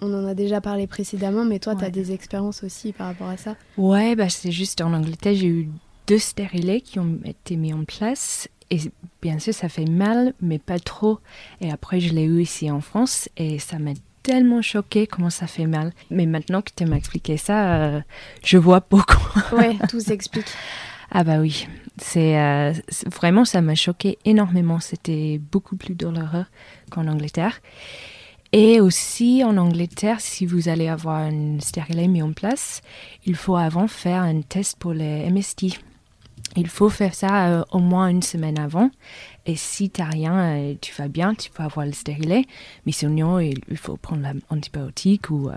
on 0.01 0.13
en 0.13 0.27
a 0.27 0.33
déjà 0.33 0.61
parlé 0.61 0.87
précédemment, 0.87 1.45
mais 1.45 1.59
toi, 1.59 1.75
tu 1.75 1.83
as 1.83 1.89
des 1.89 2.11
expériences 2.11 2.63
aussi 2.63 2.93
par 2.93 3.07
rapport 3.07 3.29
à 3.29 3.37
ça 3.37 3.55
Ouais, 3.77 4.15
bah, 4.15 4.29
c'est 4.29 4.51
juste 4.51 4.81
en 4.81 4.93
Angleterre, 4.93 5.35
j'ai 5.35 5.47
eu 5.47 5.69
deux 6.07 6.19
stérilets 6.19 6.81
qui 6.81 6.99
ont 6.99 7.19
été 7.25 7.55
mis 7.57 7.73
en 7.73 7.83
place 7.83 8.47
et 8.69 8.79
bien 9.21 9.39
sûr, 9.39 9.53
ça 9.53 9.69
fait 9.69 9.85
mal, 9.85 10.33
mais 10.41 10.59
pas 10.59 10.79
trop. 10.79 11.19
Et 11.61 11.71
après, 11.71 11.99
je 11.99 12.13
l'ai 12.13 12.23
eu 12.23 12.41
ici 12.41 12.69
en 12.69 12.81
France 12.81 13.29
et 13.37 13.59
ça 13.59 13.79
m'a 13.79 13.91
tellement 14.23 14.61
choqué 14.61 15.07
comment 15.07 15.29
ça 15.29 15.47
fait 15.47 15.67
mal. 15.67 15.93
Mais 16.11 16.25
maintenant 16.25 16.61
que 16.61 16.71
tu 16.75 16.85
m'as 16.85 16.97
expliqué 16.97 17.37
ça, 17.37 17.75
euh, 17.75 18.01
je 18.43 18.57
vois 18.57 18.85
beaucoup. 18.89 19.39
ouais, 19.53 19.77
tout 19.89 20.01
s'explique. 20.01 20.47
Ah 21.09 21.23
bah 21.23 21.39
oui, 21.39 21.65
c'est 21.97 22.37
euh, 22.37 22.73
vraiment 23.05 23.45
ça 23.45 23.61
m'a 23.61 23.75
choqué 23.75 24.17
énormément. 24.25 24.81
C'était 24.81 25.39
beaucoup 25.51 25.77
plus 25.77 25.95
douloureux 25.95 26.45
qu'en 26.91 27.07
Angleterre. 27.07 27.61
Et 28.53 28.79
aussi 28.79 29.43
en 29.43 29.57
Angleterre, 29.57 30.21
si 30.21 30.45
vous 30.45 30.69
allez 30.69 30.87
avoir 30.87 31.17
un 31.17 31.59
stérilet 31.59 32.07
mis 32.07 32.21
en 32.21 32.31
place, 32.31 32.81
il 33.25 33.35
faut 33.35 33.57
avant 33.57 33.87
faire 33.87 34.23
un 34.23 34.41
test 34.41 34.77
pour 34.79 34.93
les 34.93 35.29
MST, 35.29 35.79
il 36.55 36.67
faut 36.67 36.89
faire 36.89 37.13
ça 37.13 37.49
euh, 37.49 37.63
au 37.71 37.79
moins 37.79 38.07
une 38.07 38.23
semaine 38.23 38.57
avant. 38.57 38.89
Et 39.45 39.55
si 39.55 39.89
tu 39.89 40.01
n'as 40.01 40.09
rien, 40.09 40.39
euh, 40.39 40.75
tu 40.81 40.93
vas 40.95 41.07
bien, 41.07 41.35
tu 41.35 41.51
peux 41.51 41.63
avoir 41.63 41.85
le 41.85 41.91
stérilet. 41.91 42.45
Mais 42.85 42.91
sinon, 42.91 43.39
il, 43.39 43.77
faut 43.77 43.97
prendre 43.97 44.23
l'antibiotique 44.49 45.29
ou 45.29 45.49
euh, 45.49 45.53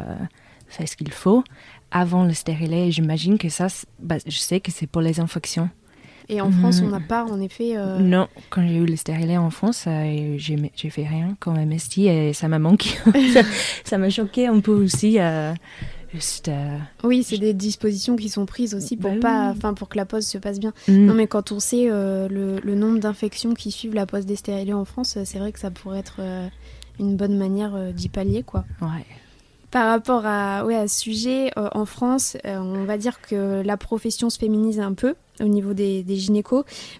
faire 0.68 0.88
ce 0.88 0.96
qu'il 0.96 1.12
faut. 1.12 1.42
Avant 1.90 2.24
le 2.24 2.34
stérilet, 2.34 2.90
j'imagine 2.90 3.38
que 3.38 3.48
ça, 3.48 3.68
bah, 3.98 4.16
je 4.26 4.38
sais 4.38 4.60
que 4.60 4.70
c'est 4.70 4.86
pour 4.86 5.00
les 5.00 5.20
infections. 5.20 5.70
Et 6.30 6.40
en 6.40 6.50
France, 6.50 6.80
on 6.82 6.88
n'a 6.88 7.00
pas, 7.00 7.24
en 7.24 7.40
effet. 7.40 7.76
Non, 7.98 8.28
quand 8.48 8.66
j'ai 8.66 8.76
eu 8.76 8.86
le 8.86 8.96
stérilet 8.96 9.36
en 9.36 9.50
France, 9.50 9.86
j'ai 9.86 10.90
fait 10.90 11.06
rien 11.06 11.36
comme 11.40 11.56
MST 11.58 11.98
et 11.98 12.32
ça 12.32 12.48
m'a 12.48 12.58
manqué. 12.58 12.90
ça 13.84 13.98
m'a 13.98 14.10
choqué 14.10 14.46
un 14.46 14.60
peu 14.60 14.72
aussi. 14.72 15.18
Euh, 16.48 16.78
oui, 17.04 17.22
c'est 17.22 17.38
des 17.38 17.54
dispositions 17.54 18.16
qui 18.16 18.28
sont 18.28 18.46
prises 18.46 18.74
aussi 18.74 18.96
pour, 18.96 19.12
bah 19.12 19.20
pas, 19.20 19.50
enfin 19.50 19.74
pour 19.74 19.88
que 19.88 19.96
la 19.96 20.04
pause 20.04 20.26
se 20.26 20.38
passe 20.38 20.58
bien. 20.58 20.72
Mm. 20.88 21.06
Non, 21.06 21.14
mais 21.14 21.26
quand 21.26 21.52
on 21.52 21.60
sait 21.60 21.86
euh, 21.88 22.28
le, 22.28 22.74
nombre 22.74 22.98
d'infections 22.98 23.54
qui 23.54 23.70
suivent 23.70 23.94
la 23.94 24.06
pause 24.06 24.26
des 24.26 24.36
stérilés 24.36 24.72
en 24.72 24.84
France, 24.84 25.18
c'est 25.24 25.38
vrai 25.38 25.52
que 25.52 25.60
ça 25.60 25.70
pourrait 25.70 26.00
être 26.00 26.16
euh, 26.18 26.48
une 26.98 27.16
bonne 27.16 27.36
manière 27.36 27.92
d'y 27.92 28.08
pallier, 28.08 28.42
quoi. 28.42 28.64
Ouais. 28.80 29.06
Par 29.70 29.86
rapport 29.86 30.26
à, 30.26 30.64
ouais, 30.64 30.74
à 30.74 30.88
ce 30.88 30.98
sujet, 30.98 31.52
en 31.56 31.84
France, 31.84 32.36
on 32.44 32.84
va 32.84 32.98
dire 32.98 33.20
que 33.20 33.62
la 33.62 33.76
profession 33.76 34.28
se 34.28 34.36
féminise 34.36 34.80
un 34.80 34.94
peu 34.94 35.14
au 35.40 35.48
niveau 35.48 35.74
des, 35.74 36.02
des 36.02 36.18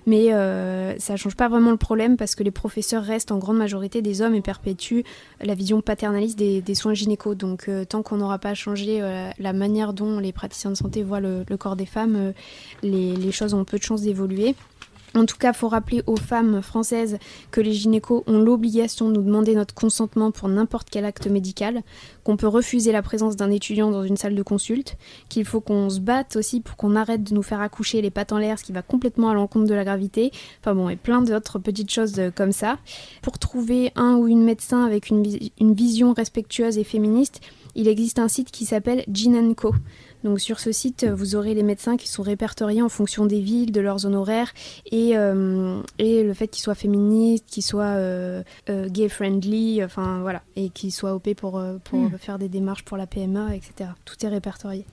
mais 0.07 0.33
euh, 0.33 0.99
ça 0.99 1.17
change 1.17 1.37
pas 1.37 1.49
vraiment 1.49 1.71
le 1.71 1.77
problème 1.77 2.17
parce 2.17 2.35
que 2.35 2.43
les 2.43 2.51
professeurs 2.51 3.03
restent 3.03 3.33
en 3.33 3.39
grande 3.39 3.57
majorité 3.57 4.03
des 4.03 4.23
hommes 4.23 4.35
et 4.35 4.41
perpétuent 4.41 5.05
la 5.41 5.55
vision 5.55 5.81
paternaliste 5.81 6.39
des, 6.39 6.75
soins 6.75 6.95
gynécos. 6.95 7.37
Donc 7.37 7.69
euh, 7.69 7.85
tant 7.85 8.03
qu'on 8.03 8.17
n'aura 8.17 8.39
pas 8.39 8.55
changé 8.55 9.01
euh, 9.01 9.31
la 9.39 9.53
manière 9.53 9.93
dont 9.93 10.19
les 10.19 10.33
praticiens 10.33 10.71
de 10.71 10.77
santé 10.77 11.03
voient 11.03 11.21
le, 11.21 11.45
corps 11.59 11.77
des 11.77 11.87
femmes, 11.87 12.17
euh, 12.17 12.33
les, 12.83 13.15
les 13.17 13.33
choses 13.33 13.55
ont 13.55 13.65
peu 13.65 13.79
de 13.79 13.83
chances 13.83 14.03
d'évoluer. 14.03 14.55
En 15.17 15.27
tout 15.27 15.37
cas, 15.37 15.51
il 15.51 15.57
faut 15.57 15.69
rappeler 15.69 16.03
aux 16.07 16.17
femmes 16.17 16.63
françaises 16.63 17.19
que 17.51 17.61
les 17.61 17.73
gynécos 17.73 18.23
ont 18.27 18.39
l'obligation 18.39 19.09
de 19.09 19.17
nous 19.17 19.23
demander 19.23 19.55
notre 19.57 19.75
consentement 19.75 20.31
pour 20.31 20.49
n'importe 20.49 20.89
quel 20.89 21.05
acte 21.05 21.27
médical, 21.27 21.83
qu'on 22.23 22.37
peut 22.37 22.47
refuser 22.47 22.93
la 22.93 23.03
présence 23.03 23.35
d'un 23.35 23.51
étudiant 23.51 23.91
dans 23.91 24.05
une 24.05 24.17
salle 24.17 24.37
de 24.37 24.43
consulte, 24.43 24.97
qu'il 25.29 25.45
faut 25.45 25.61
qu'on 25.61 25.91
se 25.91 25.99
batte 25.99 26.37
aussi 26.37 26.61
pour 26.61 26.77
qu'on 26.77 26.95
arrête 26.95 27.25
de 27.25 27.35
nous 27.35 27.43
faire 27.43 27.61
accoucher 27.61 28.03
les 28.03 28.11
pattes 28.11 28.33
en 28.33 28.39
l'air, 28.39 28.59
ce 28.59 28.65
qui 28.65 28.73
va 28.73 28.83
complètement 28.83 29.31
à 29.31 29.35
l'encontre 29.35 29.67
de 29.67 29.75
la 29.75 29.85
gravité. 29.85 30.31
Enfin 30.61 30.75
bon, 30.75 30.89
et 30.89 30.97
plein 30.97 31.23
d'autres 31.23 31.59
petites 31.59 31.91
choses 31.91 32.19
euh, 32.19 32.31
comme 32.31 32.53
ça. 32.53 32.79
Pour 33.23 33.39
trouver 33.39 33.93
un 33.97 34.15
ou 34.15 34.29
une 34.29 34.45
médecin 34.45 34.85
avec 34.85 35.11
une, 35.11 35.25
vision 35.75 36.13
respectueuse 36.13 36.79
et 36.79 36.85
féministe, 36.85 37.41
il 37.75 37.89
existe 37.89 38.19
un 38.19 38.29
site 38.29 38.51
qui 38.51 38.65
s'appelle 38.65 39.05
Gin 39.11 39.55
Co. 39.55 39.75
Donc 40.25 40.41
sur 40.41 40.61
ce 40.61 40.73
site, 40.73 41.05
vous 41.05 41.35
aurez 41.35 41.55
les 41.55 41.63
médecins 41.63 41.97
qui 41.97 42.09
sont 42.09 42.23
répertoriés 42.23 42.83
en 42.83 42.89
fonction 42.89 43.27
des 43.27 43.41
villes, 43.41 43.73
de 43.73 43.81
leurs 43.81 44.07
honoraires 44.07 44.53
et, 44.91 45.17
euh, 45.17 45.81
et 45.99 46.23
le 46.23 46.35
fait 46.35 46.49
qu'ils 46.49 46.63
soient 46.63 46.75
féministes, 46.75 47.47
qu'ils 47.47 47.63
soient 47.63 47.97
euh, 47.97 48.43
euh, 48.69 48.89
gay-friendly, 48.89 49.83
enfin 49.85 50.21
voilà, 50.21 50.43
et 50.57 50.69
qu'ils 50.71 50.93
soient 50.93 51.15
OP 51.15 51.35
pour, 51.35 51.63
pour 51.85 51.99
hmm. 51.99 52.19
faire 52.19 52.39
des 52.39 52.49
démarches 52.49 52.85
pour 52.85 52.97
la 52.97 53.07
PMA, 53.07 53.55
etc. 53.55 53.91
Tout 54.05 54.17
est 54.25 54.29
répertorié. 54.29 54.85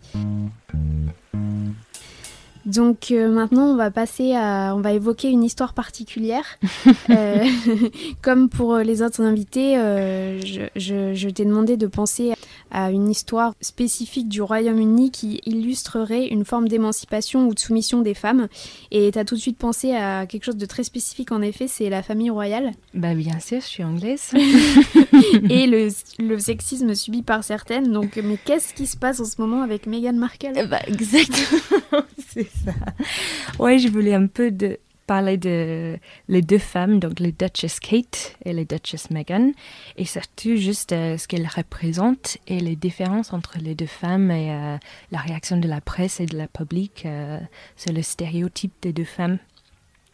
Donc 2.68 3.12
euh, 3.12 3.30
maintenant, 3.30 3.68
on 3.68 3.76
va 3.78 3.92
passer 3.92 4.36
à, 4.36 4.74
on 4.76 4.82
va 4.82 4.92
évoquer 4.92 5.30
une 5.30 5.44
histoire 5.44 5.74
particulière. 5.74 6.46
Euh, 7.10 7.46
comme 8.22 8.50
pour 8.50 8.78
les 8.78 9.02
autres 9.02 9.22
invités, 9.22 9.78
euh, 9.78 10.42
je, 10.76 11.30
t'ai 11.30 11.46
demandé 11.46 11.78
de 11.78 11.88
penser 11.88 12.34
à 12.70 12.92
une 12.92 13.10
histoire 13.10 13.54
spécifique 13.62 14.28
du 14.28 14.42
Royaume-Uni 14.42 15.12
qui 15.12 15.42
illustrerait 15.46 16.28
une 16.28 16.44
forme 16.44 16.68
d'émancipation 16.68 17.48
ou 17.48 17.54
de 17.54 17.60
soumission 17.60 18.02
des 18.02 18.14
femmes. 18.14 18.48
Et 18.92 19.12
tu 19.12 19.20
as 19.20 19.26
tout 19.26 19.36
de 19.36 19.40
suite 19.40 19.58
pensé 19.58 19.96
à 19.96 20.26
quelque 20.26 20.44
chose 20.44 20.58
de 20.58 20.66
très 20.66 20.84
spécifique 20.84 21.32
en 21.32 21.42
effet, 21.42 21.68
c'est 21.68 21.90
la 21.90 22.04
famille 22.04 22.30
royale. 22.30 22.72
Bah 22.94 23.14
bien 23.14 23.40
sûr, 23.40 23.62
je 23.62 23.68
suis 23.68 23.84
anglaise. 23.84 24.32
Et 25.50 25.68
le, 25.68 25.90
le, 26.20 26.40
sexisme 26.40 26.94
subi 26.94 27.22
par 27.22 27.44
certaines. 27.44 27.92
Donc, 27.92 28.20
mais 28.22 28.38
qu'est-ce 28.44 28.74
qui 28.74 28.88
se 28.88 28.98
passe 28.98 29.20
en 29.20 29.26
ce 29.26 29.40
moment 29.40 29.62
avec 29.62 29.88
Meghan 29.88 30.14
Markle? 30.14 30.68
Bah, 30.70 30.80
Exactement, 30.88 32.04
c'est 32.44 33.60
Ouais, 33.60 33.80
je 33.80 33.88
voulais 33.88 34.14
un 34.14 34.28
peu 34.28 34.52
de 34.52 34.80
parler 35.08 35.38
de 35.38 35.98
les 36.28 36.42
deux 36.42 36.60
femmes, 36.60 37.00
donc 37.00 37.20
les 37.20 37.32
Duchess 37.32 37.80
Kate 37.80 38.38
et 38.44 38.54
les 38.54 38.66
Duchess 38.66 39.10
Meghan, 39.10 39.54
et 39.96 40.06
surtout 40.06 40.58
juste 40.58 40.92
euh, 40.92 41.18
ce 41.18 41.28
qu'elles 41.28 41.48
représentent 41.48 42.38
et 42.46 42.60
les 42.60 42.76
différences 42.76 43.34
entre 43.34 43.58
les 43.60 43.74
deux 43.74 43.88
femmes 43.88 44.30
et 44.30 44.52
euh, 44.52 44.78
la 45.12 45.20
réaction 45.20 45.58
de 45.58 45.68
la 45.68 45.82
presse 45.82 46.20
et 46.20 46.26
de 46.26 46.38
la 46.38 46.48
public 46.48 47.04
euh, 47.06 47.40
sur 47.78 47.94
le 47.94 48.02
stéréotype 48.02 48.74
des 48.82 48.94
deux 48.94 49.06
femmes. 49.06 49.40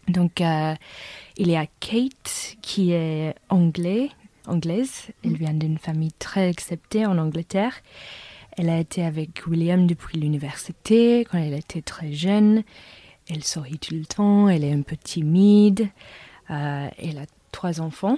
Donc, 0.09 0.41
il 0.41 1.47
y 1.47 1.55
a 1.55 1.65
Kate 1.79 2.57
qui 2.62 2.91
est 2.91 3.33
anglais, 3.47 4.09
anglaise. 4.47 5.07
Elle 5.23 5.38
vient 5.38 5.53
d'une 5.53 5.77
famille 5.77 6.12
très 6.19 6.49
acceptée 6.49 7.05
en 7.05 7.17
Angleterre. 7.17 7.73
Elle 8.55 8.69
a 8.69 8.79
été 8.79 9.03
avec 9.03 9.47
William 9.47 9.87
depuis 9.87 10.19
l'université 10.19 11.25
quand 11.29 11.39
elle 11.39 11.53
était 11.53 11.81
très 11.81 12.13
jeune. 12.13 12.63
Elle 13.29 13.43
sourit 13.43 13.79
tout 13.79 13.95
le 13.95 14.05
temps, 14.05 14.47
elle 14.47 14.63
est 14.63 14.73
un 14.73 14.81
peu 14.81 14.95
timide. 14.95 15.89
Euh, 16.51 16.87
elle 16.97 17.17
a 17.17 17.25
trois 17.51 17.81
enfants. 17.81 18.17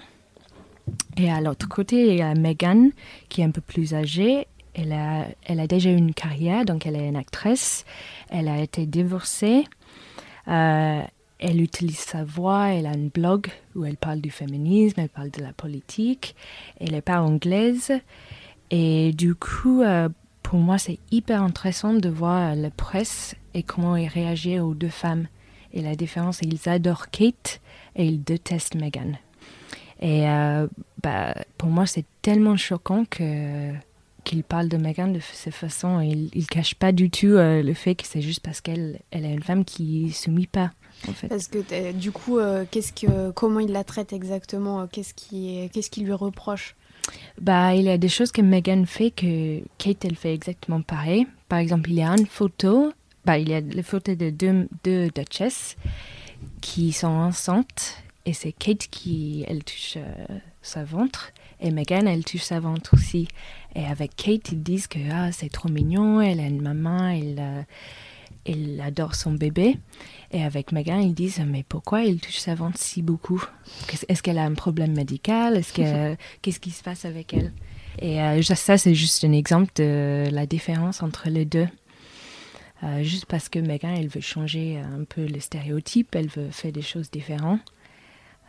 Et 1.18 1.32
à 1.32 1.42
l'autre 1.42 1.70
côté, 1.70 2.10
il 2.10 2.18
y 2.18 2.22
a 2.22 2.34
Megan, 2.34 2.92
qui 3.30 3.42
est 3.42 3.44
un 3.46 3.52
peu 3.52 3.62
plus 3.62 3.94
âgée. 3.94 4.48
Elle 4.74 4.92
a, 4.92 5.28
elle 5.46 5.60
a 5.60 5.68
déjà 5.68 5.90
une 5.90 6.14
carrière, 6.14 6.66
donc 6.66 6.86
elle 6.86 6.98
est 6.98 7.08
une 7.08 7.16
actrice. 7.16 7.86
Elle 8.30 8.50
a 8.50 8.60
été 8.62 8.86
divorcée. 8.86 9.64
Euh, 10.48 11.02
elle 11.40 11.62
utilise 11.62 12.00
sa 12.00 12.24
voix, 12.24 12.68
elle 12.70 12.86
a 12.86 12.92
un 12.92 13.10
blog 13.14 13.48
où 13.76 13.86
elle 13.86 13.98
parle 13.98 14.20
du 14.20 14.32
féminisme, 14.32 15.00
elle 15.00 15.10
parle 15.10 15.32
de 15.32 15.42
la 15.42 15.54
politique. 15.54 16.36
Elle 16.80 16.92
n'est 16.92 17.02
pas 17.02 17.22
anglaise. 17.22 17.94
Et 18.72 19.14
du 19.14 19.36
coup, 19.36 19.82
euh, 19.82 20.10
pour 20.46 20.60
moi, 20.60 20.78
c'est 20.78 21.00
hyper 21.10 21.42
intéressant 21.42 21.96
de 21.96 22.08
voir 22.08 22.56
la 22.56 22.70
presse 22.70 23.34
et 23.56 23.64
comment 23.64 23.96
ils 23.96 24.08
réagissent 24.08 24.60
aux 24.60 24.76
deux 24.76 24.90
femmes. 24.90 25.28
Et 25.74 25.82
la 25.82 25.96
différence, 25.96 26.40
ils 26.44 26.70
adorent 26.70 27.10
Kate 27.10 27.62
et 27.96 28.06
ils 28.06 28.24
détestent 28.24 28.76
Meghan. 28.76 29.14
Et 30.00 30.30
euh, 30.30 30.68
bah, 31.02 31.34
pour 31.58 31.70
moi, 31.70 31.88
c'est 31.88 32.06
tellement 32.22 32.58
choquant 32.58 33.06
que 33.06 33.74
qu'il 34.24 34.44
parle 34.44 34.70
de 34.70 34.78
Meghan 34.78 35.08
de 35.08 35.20
cette 35.20 35.54
façon. 35.54 36.00
Il 36.00 36.30
ne 36.36 36.46
cache 36.46 36.76
pas 36.76 36.92
du 36.92 37.10
tout 37.10 37.26
euh, 37.26 37.64
le 37.64 37.74
fait 37.74 37.96
que 37.96 38.06
c'est 38.06 38.22
juste 38.22 38.42
parce 38.42 38.62
qu'elle 38.62 39.00
elle 39.10 39.26
est 39.26 39.34
une 39.34 39.44
femme 39.44 39.66
qui 39.66 40.06
ne 40.06 40.12
soumet 40.12 40.48
pas. 40.48 40.72
Parce 41.28 41.48
que 41.48 41.92
du 41.92 42.12
coup, 42.12 42.38
euh, 42.38 42.66
qu'est-ce 42.70 42.94
que, 42.94 43.32
comment 43.32 43.60
il 43.60 43.72
la 43.72 43.84
traite 43.84 44.14
exactement? 44.14 44.86
Qu'est-ce 44.86 45.16
qui, 45.16 45.70
qu'est-ce 45.74 46.00
lui 46.00 46.14
reproche? 46.14 46.76
Bah, 47.40 47.76
il 47.76 47.84
y 47.84 47.90
a 47.90 47.98
des 47.98 48.10
choses 48.10 48.32
que 48.32 48.42
Megan 48.42 48.86
fait 48.86 49.12
que 49.12 49.62
Kate, 49.78 50.06
elle 50.06 50.16
fait 50.16 50.34
exactement 50.34 50.82
pareil. 50.82 51.28
Par 51.50 51.60
exemple, 51.60 51.90
il 51.90 51.98
y 51.98 52.02
a 52.02 52.10
une 52.10 52.26
photo, 52.26 52.92
bah, 53.26 53.38
il 53.38 53.50
y 53.50 53.54
a 53.54 53.60
les 53.60 53.84
photos 53.84 54.18
de 54.18 54.30
deux, 54.30 54.68
deux 54.84 55.10
Duchess 55.10 55.76
qui 56.62 56.92
sont 56.92 57.08
enceintes 57.08 58.04
et 58.26 58.34
c'est 58.34 58.52
Kate 58.52 58.88
qui, 58.90 59.46
elle 59.48 59.64
touche 59.64 59.98
euh, 59.98 60.26
sa 60.62 60.84
ventre 60.84 61.32
et 61.60 61.72
Megan, 61.72 62.08
elle 62.08 62.26
touche 62.26 62.42
sa 62.42 62.60
ventre 62.60 62.94
aussi. 62.94 63.28
Et 63.76 63.86
avec 63.86 64.16
Kate, 64.16 64.52
ils 64.52 64.64
disent 64.64 64.88
que 64.88 65.00
ah, 65.12 65.32
c'est 65.32 65.50
trop 65.50 65.70
mignon, 65.70 66.22
elle 66.22 66.40
a 66.40 66.48
une 66.48 66.62
maman, 66.62 67.08
elle, 67.10 67.38
euh, 67.40 67.62
il 68.46 68.82
adore 68.82 69.16
son 69.16 69.34
bébé. 69.34 69.78
Et 70.32 70.44
avec 70.44 70.72
Megan, 70.72 71.02
ils 71.02 71.14
disent 71.14 71.44
Mais 71.46 71.64
pourquoi 71.68 72.04
il 72.04 72.20
touche 72.20 72.38
sa 72.38 72.56
ventre 72.56 72.78
si 72.80 73.02
beaucoup? 73.02 73.44
Est-ce 74.08 74.22
qu'elle 74.22 74.38
a 74.38 74.44
un 74.44 74.54
problème 74.54 74.94
médical? 74.94 75.56
Est-ce 75.58 75.74
que, 75.74 76.16
Qu'est-ce 76.42 76.60
qui 76.60 76.72
se 76.72 76.84
passe 76.84 77.06
avec 77.06 77.34
elle? 77.34 77.52
Et 78.00 78.22
euh, 78.22 78.42
ça, 78.42 78.78
c'est 78.78 78.96
juste 78.96 79.24
un 79.24 79.32
exemple 79.32 79.72
de 79.76 80.28
la 80.32 80.46
différence 80.46 81.02
entre 81.02 81.30
les 81.30 81.46
deux. 81.46 81.68
Euh, 82.84 83.04
juste 83.04 83.26
parce 83.26 83.50
que 83.50 83.60
Megan, 83.60 83.96
elle 83.98 84.10
veut 84.10 84.22
changer 84.22 84.78
un 84.78 85.06
peu 85.06 85.24
les 85.24 85.40
stéréotypes, 85.40 86.14
elle 86.14 86.28
veut 86.28 86.50
faire 86.52 86.72
des 86.72 86.82
choses 86.82 87.10
différentes. 87.10 87.62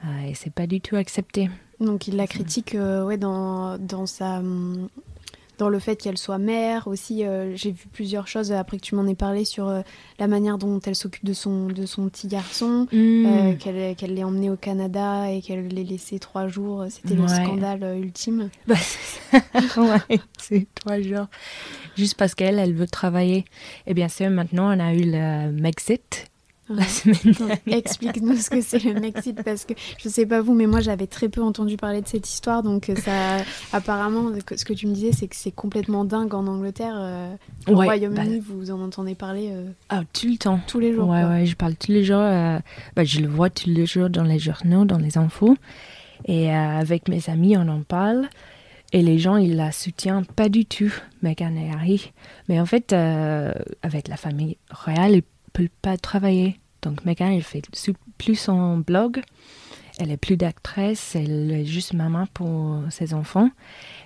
Euh, 0.05 0.29
et 0.29 0.35
c'est 0.35 0.53
pas 0.53 0.67
du 0.67 0.81
tout 0.81 0.97
accepté. 0.97 1.49
Donc 1.81 2.09
il 2.09 2.17
la 2.17 2.27
critique 2.27 2.75
ouais, 2.75 3.17
dans, 3.19 3.79
dans 3.79 4.07
sa 4.07 4.39
hum, 4.41 4.89
dans 5.59 5.69
le 5.69 5.79
fait 5.79 5.97
qu'elle 5.97 6.19
soit 6.19 6.39
mère 6.39 6.87
aussi. 6.87 7.25
Euh, 7.25 7.55
j'ai 7.55 7.71
vu 7.71 7.87
plusieurs 7.93 8.29
choses 8.29 8.53
après 8.53 8.77
que 8.79 8.83
tu 8.83 8.95
m'en 8.95 9.07
aies 9.07 9.15
parlé 9.15 9.45
sur 9.45 9.69
euh, 9.69 9.81
la 10.19 10.27
manière 10.27 10.59
dont 10.59 10.81
elle 10.81 10.95
s'occupe 10.95 11.25
de 11.25 11.33
son, 11.33 11.67
de 11.67 11.87
son 11.87 12.09
petit 12.09 12.29
garçon, 12.29 12.87
mm. 12.93 13.27
euh, 13.27 13.95
qu'elle 13.95 14.15
l'ait 14.15 14.25
emmené 14.25 14.51
au 14.51 14.57
Canada 14.57 15.31
et 15.31 15.41
qu'elle 15.41 15.69
l'ait 15.69 15.85
laissé 15.85 16.19
trois 16.19 16.49
jours. 16.49 16.85
C'était 16.91 17.15
le 17.15 17.27
scandale 17.29 17.99
ultime. 17.99 18.51
Bah, 18.67 18.75
ouais, 19.77 20.19
c'est 20.39 20.67
trois 20.75 21.01
jours. 21.01 21.27
Juste 21.97 22.17
parce 22.17 22.35
qu'elle, 22.35 22.59
elle 22.59 22.75
veut 22.75 22.87
travailler. 22.87 23.45
Et 23.87 23.95
bien 23.95 24.09
sûr, 24.09 24.29
maintenant, 24.31 24.75
on 24.77 24.81
a 24.81 24.93
eu 24.93 25.03
le 25.05 25.53
Mexit 25.53 26.27
Explique-nous 27.67 28.37
ce 28.37 28.51
que 28.51 28.61
c'est 28.61 28.83
le 28.83 29.01
Mexique 29.01 29.43
parce 29.45 29.65
que 29.65 29.75
je 29.99 30.09
sais 30.09 30.27
pas 30.27 30.41
vous, 30.41 30.55
mais 30.55 30.67
moi 30.67 30.81
j'avais 30.81 31.07
très 31.07 31.29
peu 31.29 31.43
entendu 31.43 31.77
parler 31.77 32.01
de 32.01 32.09
cette 32.09 32.29
histoire. 32.29 32.63
Donc 32.63 32.89
euh, 32.89 32.97
ça, 32.97 33.39
apparemment, 33.73 34.33
ce 34.57 34.65
que 34.65 34.73
tu 34.73 34.87
me 34.87 34.95
disais, 34.95 35.13
c'est 35.13 35.29
que 35.29 35.37
c'est 35.37 35.53
complètement 35.53 36.05
dingue 36.05 36.35
en 36.35 36.47
Angleterre. 36.47 36.97
Euh, 36.97 37.35
au 37.69 37.77
Royaume-Uni, 37.77 38.41
bah 38.41 38.45
vous 38.49 38.71
en 38.71 38.81
entendez 38.81 39.15
parler 39.15 39.51
euh, 39.53 39.69
ah, 39.89 40.03
tout 40.13 40.29
le 40.29 40.37
temps, 40.37 40.61
tous 40.67 40.81
les 40.81 40.93
jours. 40.93 41.09
Ouais, 41.09 41.25
ouais, 41.25 41.47
je 41.47 41.55
parle 41.57 41.77
tous 41.77 41.93
les 41.93 42.05
jours. 42.05 42.17
Bah, 42.17 43.05
je 43.05 43.21
le 43.21 43.29
vois 43.29 43.51
tous 43.51 43.71
les 43.71 43.87
jours 43.87 44.11
dans 44.11 44.25
les 44.25 44.39
journaux, 44.39 44.85
dans 44.85 44.99
les 44.99 45.19
infos, 45.19 45.57
et 46.25 46.53
avec 46.53 47.09
mes 47.09 47.29
amis, 47.29 47.57
on 47.57 47.69
en 47.69 47.83
parle. 47.83 48.29
Et 48.93 49.03
les 49.03 49.19
gens, 49.19 49.37
ils 49.37 49.57
la 49.57 49.73
soutiennent 49.73 50.25
pas 50.25 50.49
du 50.49 50.65
tout, 50.65 50.93
Meghan 51.23 51.55
et 51.57 51.71
Harry. 51.71 52.13
Mais 52.49 52.61
en 52.61 52.67
fait, 52.67 52.93
avec 52.93 54.09
la 54.09 54.17
famille 54.17 54.57
royale, 54.71 55.23
peut 55.57 55.69
pas 55.81 55.97
travailler. 55.97 56.61
Donc 56.83 57.05
Megan, 57.05 57.33
elle 57.33 57.43
fait 57.43 57.63
plus 58.19 58.37
son 58.37 58.79
blog. 58.79 59.23
Elle 59.99 60.11
est 60.11 60.19
plus 60.19 60.37
d'actrice, 60.37 61.17
elle 61.17 61.51
est 61.51 61.65
juste 61.65 61.95
maman 61.95 62.27
pour 62.35 62.83
ses 62.91 63.15
enfants. 63.15 63.49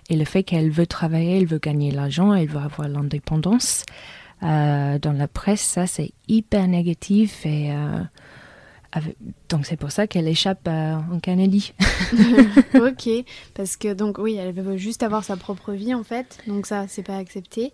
Et 0.08 0.16
le 0.16 0.24
fait 0.24 0.44
qu'elle 0.44 0.70
veut 0.70 0.86
travailler, 0.86 1.38
elle 1.38 1.46
veut 1.46 1.58
gagner 1.58 1.90
l'argent, 1.90 2.32
elle 2.32 2.46
veut 2.46 2.60
avoir 2.60 2.88
l'indépendance. 2.88 3.84
Euh, 4.44 5.00
dans 5.00 5.12
la 5.12 5.26
presse, 5.26 5.60
ça 5.60 5.88
c'est 5.88 6.12
hyper 6.28 6.66
négatif 6.68 7.44
et 7.44 7.72
euh, 7.72 8.00
donc 9.50 9.66
c'est 9.66 9.76
pour 9.76 9.90
ça 9.90 10.06
qu'elle 10.06 10.28
échappe 10.28 10.68
en 10.68 11.18
Canada. 11.20 11.58
ok, 12.74 13.10
parce 13.54 13.76
que 13.76 13.92
donc 13.92 14.18
oui, 14.18 14.36
elle 14.36 14.54
veut 14.54 14.76
juste 14.76 15.02
avoir 15.02 15.24
sa 15.24 15.36
propre 15.36 15.72
vie 15.72 15.92
en 15.92 16.04
fait, 16.04 16.38
donc 16.46 16.66
ça 16.66 16.86
c'est 16.88 17.02
pas 17.02 17.16
accepté. 17.16 17.72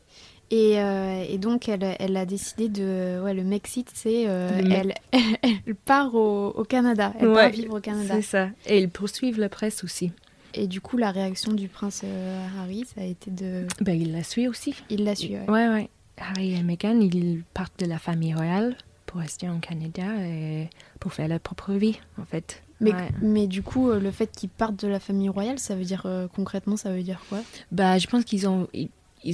Euh, 0.53 1.25
et, 1.29 1.39
donc, 1.39 1.69
elle, 1.69 1.97
elle, 1.99 2.17
a 2.17 2.25
décidé 2.25 2.69
de. 2.69 3.21
Ouais, 3.23 3.35
le 3.35 3.43
Mexique, 3.43 3.89
c'est. 3.93 4.25
Euh, 4.29 4.51
elle, 4.71 4.95
elle, 5.43 5.75
part 5.75 6.15
au, 6.15 6.65
Canada. 6.69 7.13
Elle 7.19 7.33
part 7.33 7.51
vivre 7.51 7.77
au 7.77 7.81
Canada. 7.81 8.15
C'est 8.15 8.23
ça. 8.23 8.49
Et 8.67 8.81
ils 8.81 8.89
poursuivent 8.89 9.41
la 9.41 9.49
presse 9.49 9.83
aussi. 9.83 10.13
Et 10.55 10.67
du 10.67 10.81
coup, 10.81 10.97
la 10.97 11.11
réaction 11.11 11.53
du 11.53 11.69
prince 11.69 12.03
euh, 12.05 12.47
Harry, 12.61 12.85
ça 12.95 13.01
a 13.01 13.05
été 13.05 13.31
de. 13.31 13.67
Ben, 13.81 14.01
il 14.01 14.13
la 14.13 14.23
suit 14.23 14.49
aussi. 14.49 14.75
Il 14.89 15.05
la 15.05 15.15
suit, 15.15 15.37
ouais. 15.37 15.51
Ouais, 15.51 15.69
ouais. 15.69 15.91
Harry 16.19 16.55
et 16.55 16.63
Meghan, 16.63 17.01
ils 17.01 17.43
partent 17.53 17.79
de 17.79 17.87
la 17.87 17.99
famille 17.99 18.33
royale 18.33 18.77
pour 19.05 19.21
rester 19.21 19.49
en 19.49 19.59
Canada 19.59 20.05
et 20.25 20.71
pour 20.99 21.13
faire 21.13 21.29
leur 21.29 21.41
propre 21.41 21.73
vie, 21.73 21.99
en 22.19 22.25
fait. 22.25 22.63
Mais, 22.81 22.93
mais 23.23 23.47
du 23.47 23.63
coup, 23.63 23.91
le 23.91 24.11
fait 24.11 24.31
qu'ils 24.31 24.51
partent 24.51 24.79
de 24.83 24.89
la 24.89 25.01
famille 25.01 25.29
royale, 25.31 25.59
ça 25.59 25.75
veut 25.75 25.85
dire 25.85 26.07
concrètement, 26.35 26.77
ça 26.77 26.91
veut 26.91 27.03
dire 27.03 27.21
quoi? 27.29 27.39
Bah, 27.71 27.99
je 27.99 28.07
pense 28.07 28.25
qu'ils 28.25 28.49
ont, 28.49 28.69
ils, 28.75 28.91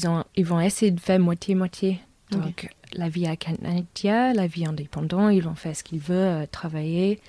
ont, 0.09 0.25
ils 0.37 0.45
vont 0.45 0.61
essayer 0.61 0.91
de 0.91 1.01
faire 1.01 1.19
moitié-moitié. 1.19 2.01
Donc, 2.31 2.71
la 2.95 3.09
vie 3.09 3.27
à 3.27 3.37
Canada, 3.37 4.33
la 4.33 4.47
vie 4.47 4.65
indépendante, 4.65 5.35
ils 5.35 5.43
vont 5.43 5.55
faire 5.55 5.77
ce 5.77 5.83
qu'ils 5.83 6.01
veulent, 6.01 6.43
euh, 6.43 6.47
travailler. 6.51 7.21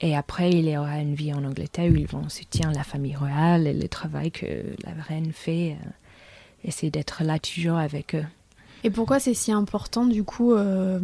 Et 0.00 0.16
après, 0.16 0.50
il 0.50 0.68
y 0.68 0.76
aura 0.76 0.98
une 0.98 1.14
vie 1.14 1.32
en 1.32 1.44
Angleterre 1.44 1.90
où 1.92 1.94
ils 1.94 2.06
vont 2.06 2.28
soutenir 2.28 2.72
la 2.72 2.82
famille 2.82 3.14
royale 3.14 3.66
et 3.66 3.74
le 3.74 3.88
travail 3.88 4.30
que 4.30 4.46
la 4.84 4.92
reine 5.06 5.32
fait. 5.32 5.76
Euh, 5.80 5.90
essayer 6.64 6.90
d'être 6.90 7.22
là 7.24 7.38
toujours 7.38 7.78
avec 7.78 8.14
eux. 8.14 8.24
Et 8.84 8.90
pourquoi 8.90 9.20
c'est 9.20 9.34
si 9.34 9.52
important, 9.52 10.06
du 10.06 10.24
coup, 10.24 10.52
euh, 10.52 11.00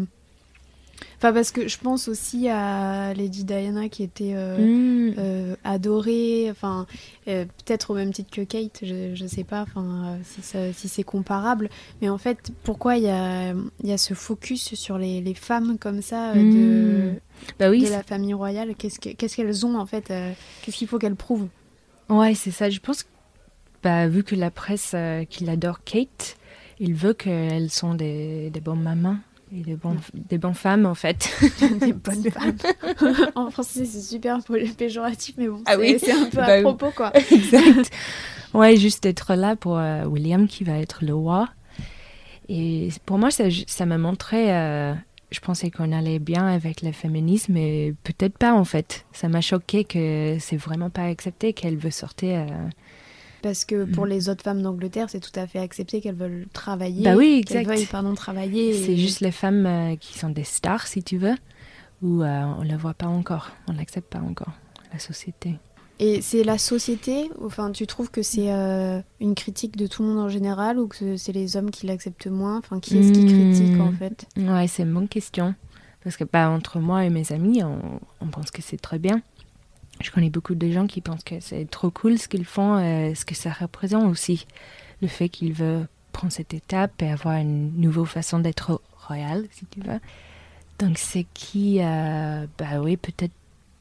Enfin, 1.17 1.33
parce 1.33 1.51
que 1.51 1.67
je 1.69 1.79
pense 1.79 2.09
aussi 2.09 2.49
à 2.49 3.15
Lady 3.15 3.45
Diana 3.45 3.89
qui 3.89 4.03
était 4.03 4.33
euh, 4.35 4.59
mm. 4.59 5.15
euh, 5.19 5.57
adorée, 5.65 6.49
enfin, 6.51 6.87
euh, 7.29 7.45
peut-être 7.45 7.91
au 7.91 7.95
même 7.95 8.13
titre 8.13 8.31
que 8.31 8.43
Kate, 8.43 8.81
je, 8.83 9.23
ne 9.23 9.29
sais 9.29 9.45
pas 9.45 9.63
enfin, 9.63 10.19
si, 10.25 10.89
c'est 10.89 11.03
comparable. 11.03 11.71
Mais 12.01 12.09
en 12.09 12.19
fait, 12.19 12.51
pourquoi 12.65 12.97
il 12.97 13.05
y 13.05 13.09
a, 13.09 13.55
y 13.83 13.93
a, 13.93 13.99
ce 13.99 14.15
focus 14.15 14.75
sur 14.75 14.99
les, 14.99 15.21
les 15.21 15.35
femmes 15.35 15.79
comme 15.79 16.03
ça 16.03 16.35
de, 16.35 16.41
mm. 16.41 17.21
bah 17.59 17.71
oui, 17.71 17.85
de 17.85 17.91
la 17.91 18.03
famille 18.03 18.35
royale? 18.35 18.75
Qu'est-ce 18.77 19.37
qu'elles 19.37 19.67
ont 19.67 19.79
en 19.79 19.87
fait 19.87 20.13
Qu'est-ce 20.63 20.77
qu'il 20.77 20.89
faut 20.89 20.99
qu'elles 20.99 21.17
prouvent? 21.17 21.49
Ouais, 22.09 22.35
c'est 22.35 22.51
ça. 22.51 22.69
Je 22.71 22.81
pense 22.81 23.03
que 23.03 23.09
bah, 23.83 24.07
vu 24.09 24.23
que 24.23 24.35
la 24.35 24.51
presse 24.51 24.95
qu'il 25.31 25.49
adore 25.49 25.83
Kate, 25.83 26.37
il 26.79 26.95
veut 26.95 27.15
qu'elles 27.15 27.71
sont 27.71 27.95
des, 27.95 28.51
des 28.51 28.61
bonnes 28.61 28.83
mamans 28.83 29.17
et 29.53 29.63
des, 29.63 29.77
bonnes 30.39 30.55
femmes, 30.55 30.87
en 30.87 30.95
fait. 30.95 31.31
des 31.81 31.93
bonnes 31.93 32.25
femmes. 32.31 32.57
en 33.35 33.51
français, 33.51 33.85
c'est 33.85 34.01
super 34.01 34.41
péjoratif, 34.77 35.37
mais 35.39 35.49
bon, 35.49 35.63
ah 35.67 35.77
c'est 35.99 36.13
un 36.13 36.27
peu 36.27 36.39
à 36.39 36.47
bah 36.47 36.63
propos, 36.63 36.91
quoi. 36.91 37.13
exact. 37.17 37.91
Ouais, 38.55 38.77
juste 38.77 39.07
être 39.07 39.35
là 39.35 39.55
pour 39.55 39.79
euh, 39.79 40.05
William, 40.05 40.49
qui 40.49 40.65
va 40.65 40.79
être 40.79 41.05
le 41.05 41.15
roi. 41.15 41.49
Et 42.49 42.89
pour 43.05 43.19
moi, 43.19 43.31
ça, 43.31 43.45
ça 43.67 43.87
m'a 43.87 43.99
montré... 43.99 44.53
Euh, 44.55 44.95
je 45.31 45.41
pensais 45.41 45.71
qu'on 45.71 45.93
allait 45.93 46.21
bien 46.21 46.47
avec 46.47 46.83
le 46.83 46.93
féminisme, 46.93 47.55
mais 47.55 47.95
peut-être 48.05 48.39
pas, 48.39 48.53
en 48.53 48.65
fait. 48.65 49.05
Ça 49.13 49.29
m'a 49.29 49.41
choqué 49.41 49.85
que 49.85 50.37
c'est 50.41 50.57
vraiment 50.57 50.91
pas 50.91 51.05
accepté 51.05 51.53
qu'elle 51.53 51.77
veut 51.77 51.91
sortir... 51.91 52.41
Euh, 52.41 52.69
parce 53.47 53.65
que 53.65 53.85
pour 53.85 54.07
mm. 54.07 54.09
les 54.09 54.29
autres 54.29 54.43
femmes 54.43 54.61
d'Angleterre, 54.61 55.09
c'est 55.09 55.21
tout 55.21 55.39
à 55.39 55.47
fait 55.47 55.61
accepté 55.61 56.01
qu'elles 56.01 56.17
veulent 56.17 56.49
travailler. 56.53 57.05
Bah 57.05 57.15
oui, 57.15 57.39
exact. 57.39 57.69
Veuillent, 57.69 57.87
pardon, 57.87 58.13
travailler. 58.13 58.75
C'est 58.75 58.97
juste 58.97 59.21
les 59.21 59.31
femmes 59.31 59.67
euh, 59.67 59.95
qui 59.95 60.19
sont 60.19 60.31
des 60.31 60.43
stars, 60.43 60.89
si 60.89 61.05
tu 61.05 61.17
veux, 61.17 61.37
où 62.03 62.23
euh, 62.23 62.43
on 62.59 62.65
ne 62.65 62.71
le 62.73 62.77
voit 62.77 62.95
pas 62.95 63.07
encore, 63.07 63.53
on 63.69 63.73
ne 63.73 63.79
l'accepte 63.79 64.13
pas 64.13 64.19
encore, 64.19 64.53
la 64.93 64.99
société. 64.99 65.61
Et 66.01 66.23
c'est 66.23 66.43
la 66.43 66.59
société, 66.59 67.31
enfin, 67.41 67.71
tu 67.71 67.87
trouves 67.87 68.11
que 68.11 68.21
c'est 68.21 68.53
euh, 68.53 69.01
une 69.21 69.37
critique 69.37 69.77
de 69.77 69.87
tout 69.87 70.03
le 70.03 70.09
monde 70.09 70.19
en 70.19 70.29
général 70.29 70.81
ou 70.81 70.89
que 70.89 71.17
c'est 71.17 71.33
les 71.33 71.57
hommes 71.57 71.71
qui 71.71 71.87
l'acceptent 71.87 72.27
moins? 72.27 72.59
Enfin, 72.59 72.81
qui 72.81 72.99
est-ce 72.99 73.13
qui 73.13 73.27
critique 73.27 73.81
en 73.81 73.93
fait? 73.93 74.27
Ouais, 74.37 74.67
c'est 74.67 74.83
une 74.83 74.93
bonne 74.93 75.09
question. 75.09 75.55
Parce 76.03 76.17
que 76.17 76.25
bah, 76.25 76.51
entre 76.51 76.81
moi 76.81 77.05
et 77.05 77.11
mes 77.11 77.31
amis, 77.31 77.63
on 77.63 78.27
pense 78.27 78.51
que 78.51 78.61
c'est 78.61 78.77
très 78.77 78.99
bien 78.99 79.23
je 80.01 80.11
connais 80.11 80.31
beaucoup 80.31 80.55
de 80.55 80.71
gens 80.71 80.87
qui 80.87 81.01
pensent 81.01 81.25
que 81.25 81.41
c'est 81.41 81.71
trop 81.71 81.91
cool 81.91 82.19
ce 82.19 82.29
qu'ils 82.29 82.45
font, 82.45 82.79
et 82.79 83.15
ce 83.15 83.25
que 83.25 83.35
ça 83.35 83.51
représente 83.51 84.05
aussi. 84.11 84.47
Le 85.03 85.09
fait 85.09 85.29
qu'ils 85.29 85.53
veulent 85.53 85.89
prendre 86.13 86.33
cette 86.33 86.55
étape 86.55 87.03
et 87.03 87.11
avoir 87.11 87.37
une 87.37 87.79
nouvelle 87.81 88.07
façon 88.07 88.39
d'être 88.39 88.81
royal, 89.07 89.47
si 89.51 89.67
tu 89.67 89.81
veux. 89.81 90.01
Donc 90.79 90.99
c'est 90.99 91.27
qui, 91.35 91.79
euh, 91.81 92.47
bah 92.59 92.81
oui, 92.81 92.97
peut-être 92.97 93.33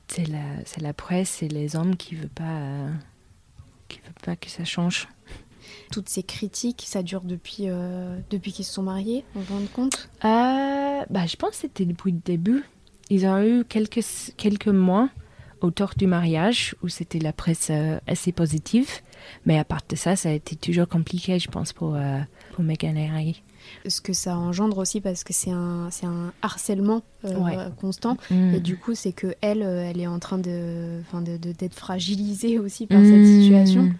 c'est 0.07 0.27
la, 0.27 0.43
c'est 0.65 0.81
la 0.81 0.93
presse, 0.93 1.29
c'est 1.29 1.47
les 1.47 1.75
hommes 1.75 1.95
qui 1.95 2.15
ne 2.15 2.21
veulent 2.21 2.29
pas, 2.29 2.43
euh, 2.43 2.91
qui 3.87 3.99
veulent 3.99 4.13
pas 4.23 4.35
que 4.35 4.49
ça 4.49 4.63
change. 4.63 5.07
Toutes 5.91 6.09
ces 6.09 6.23
critiques, 6.23 6.83
ça 6.85 7.03
dure 7.03 7.21
depuis, 7.21 7.69
euh, 7.69 8.17
depuis 8.29 8.51
qu'ils 8.51 8.65
se 8.65 8.73
sont 8.73 8.83
mariés, 8.83 9.23
on 9.35 9.41
rend 9.41 9.65
compte? 9.73 10.09
Bah, 10.21 11.25
Je 11.25 11.35
pense 11.35 11.51
que 11.51 11.55
c'était 11.55 11.85
depuis 11.85 12.11
le 12.11 12.19
début. 12.23 12.63
Ils 13.09 13.25
ont 13.25 13.41
eu 13.41 13.65
quelques, 13.65 14.01
quelques 14.37 14.67
mois 14.67 15.09
autour 15.61 15.93
du 15.97 16.07
mariage 16.07 16.75
où 16.83 16.89
c'était 16.89 17.19
la 17.19 17.33
presse 17.33 17.67
euh, 17.71 17.99
assez 18.07 18.31
positive. 18.31 18.89
Mais 19.45 19.57
à 19.57 19.63
part 19.63 19.81
de 19.89 19.95
ça, 19.95 20.15
ça 20.15 20.29
a 20.29 20.31
été 20.31 20.55
toujours 20.55 20.87
compliqué, 20.87 21.39
je 21.39 21.49
pense, 21.49 21.73
pour, 21.73 21.95
euh, 21.95 22.19
pour 22.53 22.63
Meghan 22.63 22.95
et 22.95 23.09
Harry. 23.09 23.41
Ce 23.87 23.99
que 23.99 24.13
ça 24.13 24.37
engendre 24.37 24.77
aussi 24.77 25.01
parce 25.01 25.23
que 25.23 25.33
c'est 25.33 25.51
un, 25.51 25.89
c'est 25.89 26.05
un 26.05 26.31
harcèlement 26.43 27.01
euh, 27.25 27.69
constant. 27.71 28.17
Mm. 28.29 28.55
Et 28.55 28.59
du 28.59 28.77
coup, 28.77 28.93
c'est 28.93 29.13
que 29.13 29.35
elle, 29.41 29.63
elle 29.63 29.99
est 29.99 30.07
en 30.07 30.19
train 30.19 30.37
de, 30.37 31.01
de, 31.13 31.37
d'être 31.37 31.73
fragilisée 31.73 32.59
aussi 32.59 32.85
par 32.85 33.01
cette 33.01 33.21
mm. 33.21 33.41
situation. 33.41 33.91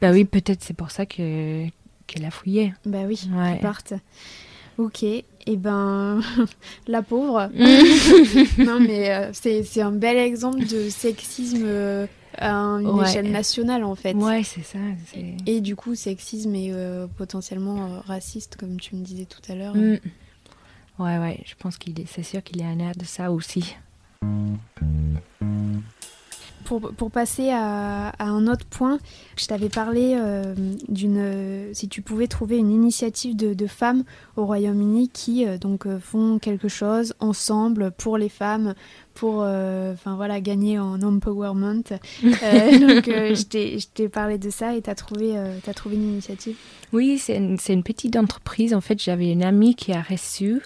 Bah 0.00 0.12
oui, 0.12 0.24
peut-être 0.24 0.62
c'est 0.62 0.74
pour 0.74 0.90
ça 0.90 1.06
que, 1.06 1.66
qu'elle 2.06 2.24
a 2.24 2.30
fouillé. 2.30 2.74
Bah 2.84 3.02
oui, 3.06 3.28
ouais. 3.32 3.58
parte. 3.60 3.94
Ok, 4.78 5.04
eh 5.50 5.56
ben 5.56 6.20
la 6.86 7.02
pauvre. 7.02 7.50
Mm. 7.58 8.64
non 8.64 8.80
mais 8.80 9.10
euh, 9.10 9.30
c'est 9.32 9.80
un 9.80 9.90
bel 9.90 10.16
exemple 10.16 10.66
de 10.66 10.88
sexisme 10.90 11.62
euh, 11.64 12.06
à 12.36 12.50
une 12.50 13.02
échelle 13.02 13.30
nationale 13.30 13.84
en 13.84 13.94
fait. 13.94 14.14
Ouais, 14.14 14.42
c'est 14.42 14.62
ça. 14.62 14.78
Et, 15.46 15.60
du 15.60 15.74
coup, 15.76 15.94
sexisme 15.94 16.54
et 16.54 16.70
euh, 16.72 17.06
potentiellement 17.06 18.00
raciste, 18.06 18.56
comme 18.56 18.78
tu 18.78 18.96
me 18.96 19.02
disais 19.02 19.24
tout 19.24 19.40
à 19.50 19.54
l'heure. 19.54 19.74
Mm. 19.74 19.98
Ouais, 20.98 21.18
ouais, 21.18 21.40
je 21.44 21.54
pense 21.58 21.78
qu'il 21.78 21.98
est, 22.00 22.06
c'est 22.06 22.22
sûr 22.22 22.42
qu'il 22.42 22.60
y 22.60 22.64
a 22.64 22.68
un 22.68 22.78
air 22.78 22.92
de 22.96 23.04
ça 23.04 23.32
aussi. 23.32 23.76
Pour, 26.64 26.80
pour 26.92 27.10
passer 27.10 27.50
à, 27.50 28.08
à 28.10 28.24
un 28.26 28.46
autre 28.46 28.66
point, 28.66 28.98
je 29.36 29.46
t'avais 29.46 29.68
parlé 29.68 30.14
euh, 30.16 30.54
d'une. 30.88 31.72
Si 31.72 31.88
tu 31.88 32.02
pouvais 32.02 32.26
trouver 32.26 32.58
une 32.58 32.70
initiative 32.70 33.36
de, 33.36 33.54
de 33.54 33.66
femmes 33.66 34.04
au 34.36 34.44
Royaume-Uni 34.44 35.08
qui 35.08 35.46
euh, 35.46 35.56
donc 35.58 35.86
euh, 35.86 35.98
font 35.98 36.38
quelque 36.38 36.68
chose 36.68 37.14
ensemble 37.20 37.90
pour 37.92 38.18
les 38.18 38.28
femmes, 38.28 38.74
pour 39.14 39.36
enfin 39.40 40.14
voilà 40.16 40.40
gagner 40.40 40.78
en 40.78 41.00
empowerment. 41.02 41.82
Donc 42.22 43.06
je 43.06 43.42
t'ai- 43.44 44.08
parlé 44.08 44.38
de 44.38 44.50
ça 44.50 44.74
et 44.76 44.82
t'as 44.82 44.94
trouvé 44.94 45.34
t'as 45.64 45.74
trouvé 45.74 45.96
une 45.96 46.04
initiative. 46.12 46.56
Oui, 46.92 47.18
c'est 47.18 47.36
une, 47.36 47.56
une 47.68 47.82
petite 47.82 48.16
entreprise. 48.16 48.74
En 48.74 48.80
fait, 48.80 49.02
j'avais 49.02 49.30
une 49.32 49.42
amie 49.42 49.74
qui 49.74 49.92
a 49.92 50.02
reçu. 50.02 50.62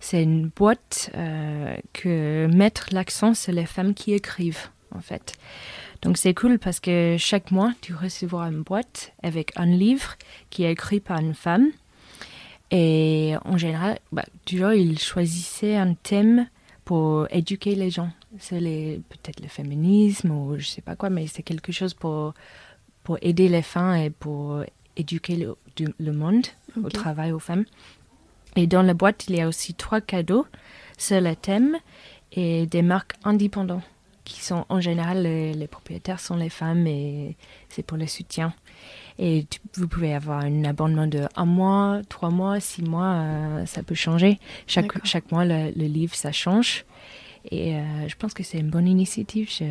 C'est 0.00 0.22
une 0.22 0.48
boîte 0.54 1.10
euh, 1.16 1.74
que 1.92 2.46
mettre 2.54 2.86
l'accent 2.92 3.34
sur 3.34 3.52
les 3.52 3.66
femmes 3.66 3.94
qui 3.94 4.12
écrivent, 4.14 4.68
en 4.94 5.00
fait. 5.00 5.34
Donc 6.02 6.16
c'est 6.16 6.34
cool 6.34 6.58
parce 6.58 6.80
que 6.80 7.16
chaque 7.18 7.50
mois, 7.50 7.72
tu 7.80 7.94
recevras 7.94 8.50
une 8.50 8.62
boîte 8.62 9.12
avec 9.22 9.52
un 9.56 9.66
livre 9.66 10.16
qui 10.50 10.64
est 10.64 10.72
écrit 10.72 11.00
par 11.00 11.18
une 11.18 11.34
femme. 11.34 11.68
Et 12.70 13.34
en 13.44 13.56
général, 13.56 13.98
bah, 14.12 14.24
toujours, 14.44 14.72
ils 14.72 14.98
choisissaient 14.98 15.76
un 15.76 15.94
thème 15.94 16.46
pour 16.84 17.26
éduquer 17.30 17.74
les 17.74 17.90
gens. 17.90 18.10
C'est 18.38 18.60
peut-être 18.60 19.40
le 19.40 19.48
féminisme 19.48 20.30
ou 20.30 20.58
je 20.58 20.66
sais 20.66 20.82
pas 20.82 20.96
quoi, 20.96 21.10
mais 21.10 21.26
c'est 21.26 21.42
quelque 21.42 21.72
chose 21.72 21.94
pour, 21.94 22.34
pour 23.02 23.18
aider 23.22 23.48
les 23.48 23.62
femmes 23.62 23.96
et 23.96 24.10
pour 24.10 24.62
éduquer 24.96 25.36
le, 25.36 26.12
monde 26.12 26.46
au 26.82 26.90
travail 26.90 27.32
aux 27.32 27.38
femmes. 27.38 27.64
Et 28.56 28.66
dans 28.66 28.82
la 28.82 28.94
boîte, 28.94 29.26
il 29.28 29.36
y 29.36 29.40
a 29.40 29.48
aussi 29.48 29.74
trois 29.74 30.00
cadeaux 30.00 30.46
sur 30.98 31.20
le 31.20 31.34
thème 31.34 31.76
et 32.32 32.66
des 32.66 32.82
marques 32.82 33.14
indépendantes 33.24 33.84
qui 34.28 34.40
sont 34.42 34.64
en 34.68 34.80
général 34.80 35.22
les, 35.22 35.52
les 35.54 35.66
propriétaires 35.66 36.20
sont 36.20 36.36
les 36.36 36.48
femmes 36.50 36.86
et 36.86 37.36
c'est 37.68 37.82
pour 37.82 37.96
le 37.98 38.06
soutien. 38.06 38.52
Et 39.18 39.46
tu- 39.50 39.58
vous 39.76 39.88
pouvez 39.88 40.14
avoir 40.14 40.40
un 40.44 40.64
abonnement 40.64 41.06
de 41.06 41.26
un 41.34 41.44
mois, 41.46 42.00
trois 42.08 42.30
mois, 42.30 42.60
six 42.60 42.82
mois, 42.82 43.12
euh, 43.14 43.66
ça 43.66 43.82
peut 43.82 43.94
changer. 43.96 44.38
Chaque, 44.66 45.04
chaque 45.04 45.32
mois, 45.32 45.44
le, 45.44 45.72
le 45.74 45.86
livre, 45.86 46.14
ça 46.14 46.30
change. 46.30 46.84
Et 47.50 47.76
euh, 47.76 48.08
je 48.08 48.14
pense 48.16 48.34
que 48.34 48.42
c'est 48.42 48.58
une 48.58 48.70
bonne 48.70 48.86
initiative. 48.86 49.48
Je- 49.50 49.64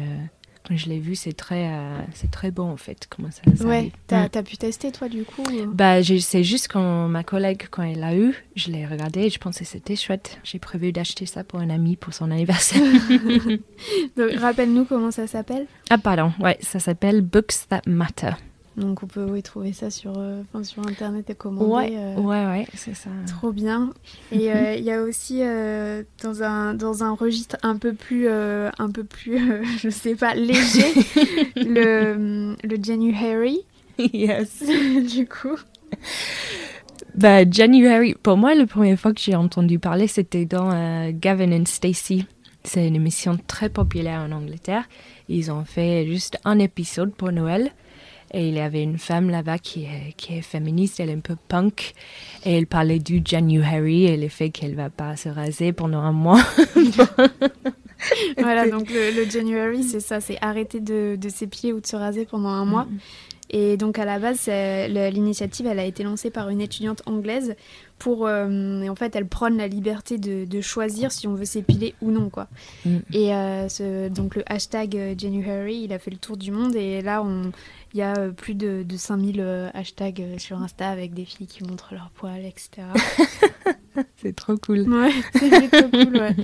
je 0.75 0.89
l'ai 0.89 0.99
vu, 0.99 1.15
c'est 1.15 1.33
très, 1.33 1.69
euh, 1.71 1.99
c'est 2.13 2.29
très 2.29 2.51
bon 2.51 2.69
en 2.69 2.77
fait. 2.77 3.07
Comment 3.09 3.29
ça, 3.31 3.41
ça 3.55 3.63
Ouais, 3.65 3.91
t'as 4.07 4.25
Mm. 4.25 4.29
t'as 4.29 4.43
pu 4.43 4.57
tester 4.57 4.91
toi 4.91 5.07
du 5.09 5.23
coup 5.23 5.43
euh 5.51 5.65
Bah, 5.67 6.03
c'est 6.03 6.43
juste 6.43 6.67
quand 6.67 7.07
ma 7.07 7.23
collègue, 7.23 7.67
quand 7.71 7.83
elle 7.83 7.99
l'a 7.99 8.15
eu, 8.15 8.35
je 8.55 8.69
l'ai 8.71 8.85
regardé 8.85 9.21
et 9.21 9.29
je 9.29 9.39
pensais 9.39 9.63
que 9.63 9.69
c'était 9.71 9.95
chouette. 9.95 10.39
J'ai 10.43 10.59
prévu 10.59 10.91
d'acheter 10.91 11.25
ça 11.25 11.43
pour 11.43 11.59
un 11.59 11.69
ami 11.69 11.95
pour 11.95 12.13
son 12.13 12.29
anniversaire. 12.31 12.81
Donc, 14.17 14.31
Rappelle-nous 14.39 14.85
comment 14.85 15.11
ça 15.11 15.27
s'appelle. 15.27 15.67
ah, 15.89 15.97
pardon, 15.97 16.33
ouais, 16.39 16.57
ça 16.61 16.79
s'appelle 16.79 17.21
Books 17.21 17.67
That 17.69 17.81
Matter. 17.85 18.31
Donc 18.77 19.01
on 19.01 19.07
peut 19.07 19.25
oui, 19.25 19.41
trouver 19.41 19.73
ça 19.73 19.89
sur, 19.89 20.13
euh, 20.17 20.43
enfin, 20.53 20.63
sur 20.63 20.87
internet 20.87 21.27
et 21.31 21.35
commander. 21.35 21.71
Ouais, 21.71 21.97
euh, 21.97 22.21
ouais, 22.21 22.45
ouais, 22.45 22.67
c'est 22.75 22.93
ça. 22.93 23.09
Trop 23.25 23.51
bien. 23.51 23.91
Et 24.31 24.53
euh, 24.53 24.75
il 24.75 24.83
y 24.83 24.91
a 24.91 25.01
aussi 25.01 25.41
dans 26.23 26.43
un 26.43 26.75
dans 26.75 27.03
un 27.03 27.15
registre 27.15 27.57
un 27.63 27.77
peu 27.77 27.93
plus 27.93 28.29
un 28.29 28.91
peu 28.93 29.03
plus 29.03 29.39
je 29.79 29.89
sais 29.89 30.15
pas 30.15 30.35
léger 30.35 30.93
le 31.55 32.55
le 32.63 32.77
January 32.81 33.61
yes. 33.97 34.63
du 35.11 35.27
coup. 35.27 35.57
Bah, 37.15 37.49
January, 37.49 38.13
pour 38.21 38.37
moi, 38.37 38.53
la 38.53 38.67
première 38.67 38.99
fois 38.99 39.11
que 39.11 39.19
j'ai 39.19 39.35
entendu 39.35 39.79
parler, 39.79 40.05
c'était 40.05 40.45
dans 40.45 40.69
Gavin 41.13 41.51
and 41.51 41.65
Stacey. 41.65 42.25
C'est 42.63 42.87
une 42.87 42.95
émission 42.95 43.39
très 43.47 43.69
populaire 43.69 44.21
en 44.21 44.31
Angleterre. 44.31 44.83
Ils 45.29 45.49
ont 45.49 45.65
fait 45.65 46.05
juste 46.05 46.37
un 46.45 46.59
épisode 46.59 47.11
pour 47.15 47.31
Noël. 47.31 47.71
Et 48.33 48.49
il 48.49 48.55
y 48.55 48.59
avait 48.59 48.83
une 48.83 48.97
femme 48.97 49.29
là-bas 49.29 49.57
qui 49.57 49.85
est, 49.85 50.13
qui 50.17 50.37
est 50.37 50.41
féministe, 50.41 50.99
elle 50.99 51.09
est 51.09 51.13
un 51.13 51.19
peu 51.19 51.35
punk. 51.47 51.93
Et 52.45 52.57
elle 52.57 52.67
parlait 52.67 52.99
du 52.99 53.21
January 53.23 54.05
et 54.05 54.17
le 54.17 54.27
fait 54.27 54.49
qu'elle 54.49 54.75
va 54.75 54.89
pas 54.89 55.15
se 55.15 55.29
raser 55.29 55.73
pendant 55.73 55.99
un 55.99 56.11
mois. 56.11 56.41
Voilà 58.37 58.67
donc 58.69 58.89
le, 58.91 59.11
le 59.11 59.29
January 59.29 59.83
c'est 59.83 59.99
ça 59.99 60.21
c'est 60.21 60.37
arrêter 60.41 60.79
de, 60.79 61.17
de 61.19 61.29
s'épiler 61.29 61.73
ou 61.73 61.81
de 61.81 61.87
se 61.87 61.95
raser 61.95 62.25
pendant 62.25 62.49
un 62.49 62.65
mois. 62.65 62.87
Et 63.49 63.77
donc 63.77 63.97
à 63.97 64.05
la 64.05 64.19
base, 64.19 64.47
l'initiative, 64.47 65.67
elle 65.67 65.79
a 65.79 65.85
été 65.85 66.03
lancée 66.03 66.29
par 66.29 66.49
une 66.49 66.61
étudiante 66.61 67.01
anglaise 67.05 67.55
pour, 67.99 68.27
euh, 68.27 68.81
et 68.81 68.89
en 68.89 68.95
fait, 68.95 69.15
elle 69.15 69.27
prône 69.27 69.57
la 69.57 69.67
liberté 69.67 70.17
de, 70.17 70.45
de 70.45 70.61
choisir 70.61 71.11
si 71.11 71.27
on 71.27 71.33
veut 71.33 71.45
s'épiler 71.45 71.95
ou 72.01 72.11
non, 72.11 72.29
quoi. 72.29 72.47
Mm. 72.85 72.97
Et 73.13 73.33
euh, 73.33 73.67
ce- 73.69 74.07
donc 74.09 74.35
le 74.35 74.43
hashtag 74.45 74.95
euh, 74.95 75.15
January, 75.17 75.81
il 75.85 75.93
a 75.93 75.99
fait 75.99 76.11
le 76.11 76.17
tour 76.17 76.37
du 76.37 76.51
monde 76.51 76.75
et 76.75 77.01
là, 77.01 77.23
on- 77.23 77.51
il 77.93 77.99
y 77.99 78.03
a 78.03 78.13
plus 78.29 78.53
de, 78.53 78.83
de 78.83 78.97
5000 78.97 79.39
euh, 79.39 79.69
hashtags 79.73 80.21
sur 80.37 80.61
Insta 80.61 80.89
avec 80.89 81.13
des 81.13 81.25
filles 81.25 81.47
qui 81.47 81.63
montrent 81.63 81.93
leurs 81.93 82.11
poils, 82.11 82.45
etc. 82.45 82.83
C'est 84.17 84.35
trop 84.35 84.55
cool. 84.57 84.81
Ouais, 84.87 85.09
c'est 85.33 85.49
plutôt 85.69 85.89
cool, 85.89 86.17
ouais. 86.17 86.35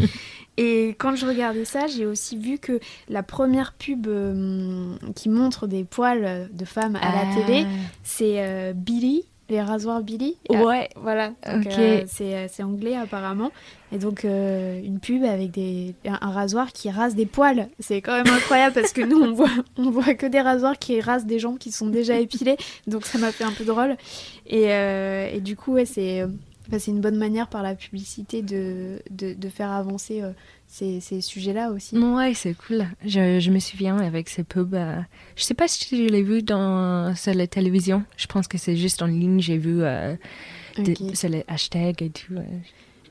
Et 0.58 0.90
quand 0.98 1.16
je 1.16 1.26
regardais 1.28 1.66
ça, 1.66 1.86
j'ai 1.88 2.06
aussi 2.08 2.38
vu 2.38 2.58
que 2.58 2.80
la 3.10 3.22
première 3.22 3.74
pub 3.74 4.08
euh, 4.08 4.96
qui 5.16 5.30
montre 5.30 5.68
des 5.68 5.84
poils 5.84 6.50
de 6.52 6.66
femmes 6.66 6.96
à 6.96 7.12
la 7.26 7.36
télé, 7.36 7.66
c'est 8.04 8.36
euh, 8.44 8.74
Billy, 8.74 9.26
les 9.50 9.62
rasoirs 9.62 10.02
Billy. 10.02 10.38
Ah. 10.50 10.64
Ouais. 10.64 10.90
Voilà, 10.96 11.30
donc, 11.46 11.68
euh, 11.78 12.04
c'est 12.08 12.36
euh, 12.36 12.48
c'est 12.50 12.64
anglais 12.64 12.96
apparemment. 12.96 13.52
Et 13.92 13.98
donc 13.98 14.26
euh, 14.26 14.82
une 14.84 15.00
pub 15.00 15.24
avec 15.24 15.52
des, 15.52 15.94
un, 16.06 16.18
un 16.22 16.32
rasoir 16.32 16.72
qui 16.72 16.90
rase 16.90 17.16
des 17.16 17.26
poils. 17.26 17.68
C'est 17.80 18.02
quand 18.02 18.24
même 18.24 18.34
incroyable 18.34 18.74
parce 18.74 18.94
que 18.94 19.02
nous 19.02 19.22
on 19.22 19.34
voit, 19.34 19.52
on 19.78 19.92
voit 19.92 20.16
que 20.16 20.26
des 20.26 20.42
rasoirs 20.42 20.78
qui 20.80 21.00
rasent 21.00 21.26
des 21.26 21.40
gens 21.40 21.56
qui 21.56 21.72
sont 21.72 21.88
déjà 21.88 22.20
épilés. 22.20 22.58
Donc 22.88 23.06
ça 23.06 23.18
m'a 23.18 23.32
fait 23.32 23.44
un 23.44 23.52
peu 23.52 23.66
drôle. 23.66 23.98
Et, 24.48 24.72
euh, 24.72 25.30
et 25.32 25.42
du 25.42 25.56
coup, 25.56 25.74
ouais, 25.74 25.86
c'est 25.86 26.24
enfin, 26.68 26.80
c'est 26.80 26.92
une 26.92 27.02
bonne 27.02 27.18
manière 27.18 27.48
par 27.50 27.62
la 27.62 27.76
publicité 27.76 28.42
de, 28.42 29.00
de, 29.12 29.34
de 29.34 29.50
faire 29.50 29.72
avancer 29.72 30.24
ces, 30.74 31.00
ces 31.02 31.22
sujets-là 31.22 31.72
aussi. 31.72 31.96
Ouais, 31.98 32.34
c'est 32.34 32.56
cool. 32.56 32.86
Je, 33.06 33.40
je 33.40 33.52
me 33.52 33.60
souviens 33.60 33.98
avec 34.00 34.28
ces 34.28 34.44
pubs. 34.44 34.74
euh, 34.74 35.00
je 35.36 35.44
sais 35.44 35.54
pas 35.54 35.68
si 35.68 35.86
je 35.96 36.12
l'ai 36.12 36.24
vu 36.24 36.42
dans, 36.42 37.14
sur 37.16 37.34
la 37.36 37.46
télévision. 37.46 38.04
Je 38.18 38.26
pense 38.26 38.48
que 38.48 38.58
c'est 38.58 38.76
juste 38.76 39.04
en 39.04 39.06
ligne. 39.06 39.40
J'ai 39.40 39.58
vu 39.60 39.84
euh, 39.84 40.16
sur 41.14 41.30
les 41.30 41.44
hashtags 41.48 42.02
et 42.02 42.10
tout. 42.10 42.34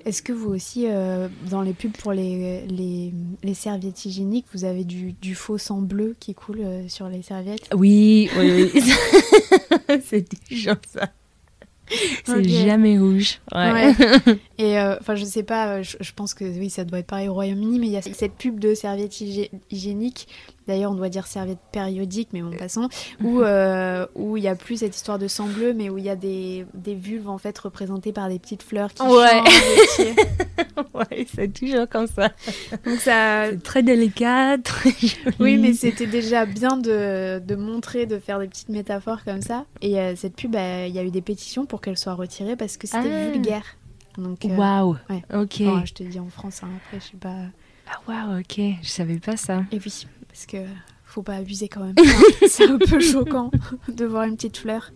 Est-ce 0.04 0.22
que 0.22 0.32
vous 0.32 0.50
aussi, 0.50 0.86
euh, 0.88 1.28
dans 1.48 1.62
les 1.62 1.72
pubs 1.74 1.92
pour 1.96 2.12
les, 2.12 2.66
les, 2.66 3.12
les 3.44 3.54
serviettes 3.54 4.04
hygiéniques, 4.04 4.46
vous 4.52 4.64
avez 4.64 4.82
du, 4.82 5.12
du 5.12 5.36
faux 5.36 5.58
sang 5.58 5.80
bleu 5.80 6.16
qui 6.18 6.34
coule 6.34 6.62
euh, 6.64 6.88
sur 6.88 7.08
les 7.08 7.22
serviettes? 7.22 7.68
Oui, 7.72 8.28
oui, 8.36 8.72
oui. 8.74 8.82
c'est 10.04 10.28
toujours 10.48 10.74
ça. 10.92 11.08
C'est 12.24 12.48
jamais 12.48 12.98
rouge. 12.98 13.40
Ouais. 13.54 13.72
Ouais. 13.72 13.94
Et 14.58 14.78
euh, 14.78 14.96
enfin, 15.00 15.14
je 15.14 15.24
sais 15.24 15.42
pas, 15.42 15.68
euh, 15.78 15.82
je, 15.82 15.96
je 16.00 16.12
pense 16.12 16.34
que 16.34 16.44
oui, 16.44 16.70
ça 16.70 16.84
doit 16.84 16.98
être 17.00 17.06
pareil 17.06 17.28
au 17.28 17.34
Royaume-Uni, 17.34 17.78
mais 17.78 17.86
il 17.86 17.92
y 17.92 17.96
a 17.96 18.02
cette 18.02 18.34
pub 18.34 18.58
de 18.60 18.74
serviettes 18.74 19.12
hygi- 19.20 19.50
hygiéniques. 19.70 20.28
D'ailleurs, 20.68 20.92
on 20.92 20.94
doit 20.94 21.08
dire 21.08 21.26
serviettes 21.26 21.58
périodiques, 21.72 22.28
mais 22.32 22.40
bon, 22.42 22.50
passons. 22.56 22.88
Où 23.22 23.40
euh, 23.42 24.06
où 24.14 24.36
il 24.36 24.42
y 24.42 24.48
a 24.48 24.54
plus 24.54 24.78
cette 24.78 24.94
histoire 24.94 25.18
de 25.18 25.26
sang 25.28 25.46
bleu, 25.48 25.72
mais 25.74 25.90
où 25.90 25.98
il 25.98 26.04
y 26.04 26.10
a 26.10 26.16
des, 26.16 26.66
des 26.74 26.94
vulves 26.94 27.28
en 27.28 27.38
fait 27.38 27.58
représentées 27.58 28.12
par 28.12 28.28
des 28.28 28.38
petites 28.38 28.62
fleurs 28.62 28.92
qui 28.94 29.02
Ouais. 29.02 29.42
changent. 29.96 30.16
Ouais, 30.94 31.26
c'est 31.34 31.52
toujours 31.52 31.88
comme 31.88 32.06
ça. 32.06 32.30
Donc 32.84 32.98
ça, 33.00 33.50
C'est 33.50 33.62
très 33.62 33.82
délicat, 33.82 34.56
très 34.64 34.90
joli. 34.90 35.34
Oui, 35.38 35.58
mais 35.58 35.72
c'était 35.74 36.06
déjà 36.06 36.46
bien 36.46 36.76
de, 36.76 37.40
de 37.40 37.54
montrer, 37.56 38.06
de 38.06 38.18
faire 38.18 38.38
des 38.38 38.46
petites 38.48 38.68
métaphores 38.68 39.22
comme 39.24 39.42
ça. 39.42 39.64
Et 39.82 39.98
euh, 40.00 40.14
cette 40.16 40.34
pub, 40.36 40.54
euh, 40.54 40.86
il 40.88 40.94
y 40.94 40.98
a 40.98 41.04
eu 41.04 41.10
des 41.10 41.20
pétitions 41.22 41.66
pour 41.66 41.80
qu'elle 41.80 41.98
soit 41.98 42.14
retirée 42.14 42.56
parce 42.56 42.76
que 42.76 42.86
c'était 42.86 43.10
Ah. 43.12 43.30
vulgaire. 43.30 43.64
Donc, 44.18 44.44
euh, 44.44 44.56
Waouh. 44.56 44.96
ouais. 45.10 45.22
Ok. 45.34 45.62
je 45.84 45.92
te 45.92 46.02
dis 46.02 46.20
en 46.20 46.28
France, 46.28 46.60
hein, 46.62 46.68
après, 46.86 47.00
je 47.00 47.10
sais 47.12 47.16
pas. 47.18 47.34
Ah, 47.90 47.98
waouh, 48.08 48.40
ok. 48.40 48.60
Je 48.82 48.88
savais 48.88 49.18
pas 49.18 49.36
ça. 49.36 49.64
Et 49.72 49.78
oui, 49.84 50.06
parce 50.32 50.46
que 50.46 50.56
faut 51.04 51.22
pas 51.22 51.36
abuser 51.36 51.68
quand 51.68 51.84
même. 51.84 51.94
C'est 52.48 52.68
un 52.68 52.78
peu 52.78 52.98
choquant 52.98 53.50
de 53.88 54.04
voir 54.06 54.24
une 54.24 54.36
petite 54.36 54.56
fleur. 54.56 54.90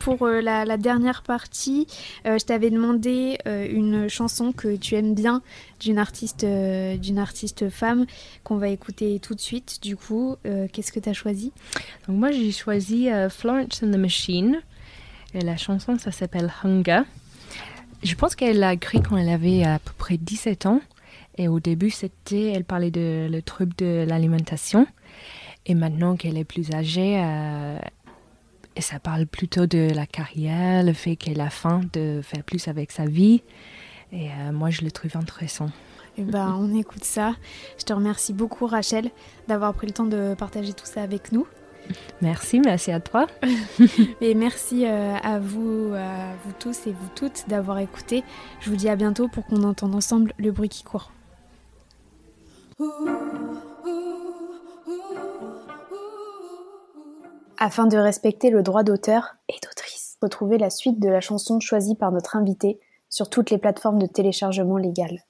Pour 0.00 0.22
euh, 0.22 0.40
la, 0.40 0.64
la 0.64 0.76
dernière 0.76 1.22
partie, 1.22 1.86
euh, 2.26 2.38
je 2.38 2.44
t'avais 2.44 2.70
demandé 2.70 3.38
euh, 3.46 3.68
une 3.70 4.08
chanson 4.08 4.52
que 4.52 4.74
tu 4.74 4.96
aimes 4.96 5.14
bien 5.14 5.42
d'une 5.78 5.98
artiste, 5.98 6.44
d'une 6.44 7.18
artiste 7.18 7.70
femme 7.70 8.06
qu'on 8.42 8.56
va 8.56 8.68
écouter 8.68 9.20
tout 9.20 9.36
de 9.36 9.40
suite. 9.40 9.78
Du 9.80 9.96
coup, 9.96 10.36
qu'est-ce 10.72 10.90
que 10.90 11.00
tu 11.00 11.08
as 11.08 11.14
choisi? 11.14 11.52
Donc 12.08 12.16
moi 12.18 12.32
j'ai 12.32 12.50
choisi 12.50 13.08
Florence 13.30 13.82
and 13.84 13.92
the 13.92 13.98
Machine 13.98 14.60
et 15.34 15.42
la 15.42 15.56
chanson 15.56 15.96
ça 15.98 16.10
s'appelle 16.10 16.52
Hunger. 16.64 17.02
Je 18.02 18.14
pense 18.16 18.34
qu'elle 18.34 18.58
l'a 18.58 18.74
écrit 18.74 19.00
quand 19.00 19.16
elle 19.16 19.28
avait 19.28 19.62
à 19.62 19.78
peu 19.78 19.92
près 19.96 20.16
17 20.16 20.66
ans 20.66 20.80
et 21.38 21.48
au 21.48 21.60
début 21.60 21.90
c'était 21.90 22.52
elle 22.52 22.64
parlait 22.64 22.90
de 22.90 23.28
le 23.30 23.40
trouble 23.42 23.72
de 23.78 24.04
l'alimentation 24.06 24.86
et 25.66 25.74
maintenant 25.74 26.16
qu'elle 26.16 26.36
est 26.36 26.44
plus 26.44 26.72
âgée 26.74 27.20
euh, 27.22 27.78
et 28.78 28.80
ça 28.80 29.00
parle 29.00 29.26
plutôt 29.26 29.66
de 29.66 29.92
la 29.92 30.06
carrière, 30.06 30.84
le 30.84 30.92
fait 30.92 31.16
qu'elle 31.16 31.40
a 31.40 31.50
faim 31.50 31.80
de 31.92 32.20
faire 32.22 32.44
plus 32.44 32.68
avec 32.68 32.92
sa 32.92 33.06
vie. 33.06 33.42
Et 34.12 34.28
euh, 34.30 34.52
moi, 34.52 34.70
je 34.70 34.82
le 34.82 34.92
trouve 34.92 35.16
intéressant. 35.16 35.66
Et 36.16 36.20
eh 36.20 36.22
ben, 36.22 36.56
on 36.56 36.72
écoute 36.76 37.02
ça. 37.02 37.34
Je 37.76 37.84
te 37.84 37.92
remercie 37.92 38.32
beaucoup, 38.32 38.66
Rachel, 38.66 39.10
d'avoir 39.48 39.74
pris 39.74 39.88
le 39.88 39.92
temps 39.92 40.06
de 40.06 40.34
partager 40.38 40.74
tout 40.74 40.86
ça 40.86 41.02
avec 41.02 41.32
nous. 41.32 41.44
Merci, 42.22 42.60
merci 42.60 42.92
à 42.92 43.00
toi. 43.00 43.26
et 44.20 44.34
merci 44.34 44.86
euh, 44.86 45.16
à 45.24 45.40
vous, 45.40 45.92
à 45.96 46.34
vous 46.44 46.52
tous 46.60 46.86
et 46.86 46.92
vous 46.92 47.08
toutes 47.16 47.48
d'avoir 47.48 47.80
écouté. 47.80 48.22
Je 48.60 48.70
vous 48.70 48.76
dis 48.76 48.88
à 48.88 48.94
bientôt 48.94 49.26
pour 49.26 49.44
qu'on 49.44 49.64
entende 49.64 49.96
ensemble 49.96 50.32
le 50.38 50.52
bruit 50.52 50.68
qui 50.68 50.84
court. 50.84 51.10
Afin 57.58 57.86
de 57.86 57.96
respecter 57.98 58.50
le 58.50 58.62
droit 58.62 58.84
d'auteur 58.84 59.34
et 59.48 59.56
d'autrice, 59.62 60.16
retrouvez 60.22 60.58
la 60.58 60.70
suite 60.70 61.00
de 61.00 61.08
la 61.08 61.20
chanson 61.20 61.58
choisie 61.58 61.96
par 61.96 62.12
notre 62.12 62.36
invité 62.36 62.78
sur 63.08 63.30
toutes 63.30 63.50
les 63.50 63.58
plateformes 63.58 63.98
de 63.98 64.06
téléchargement 64.06 64.76
légal. 64.76 65.24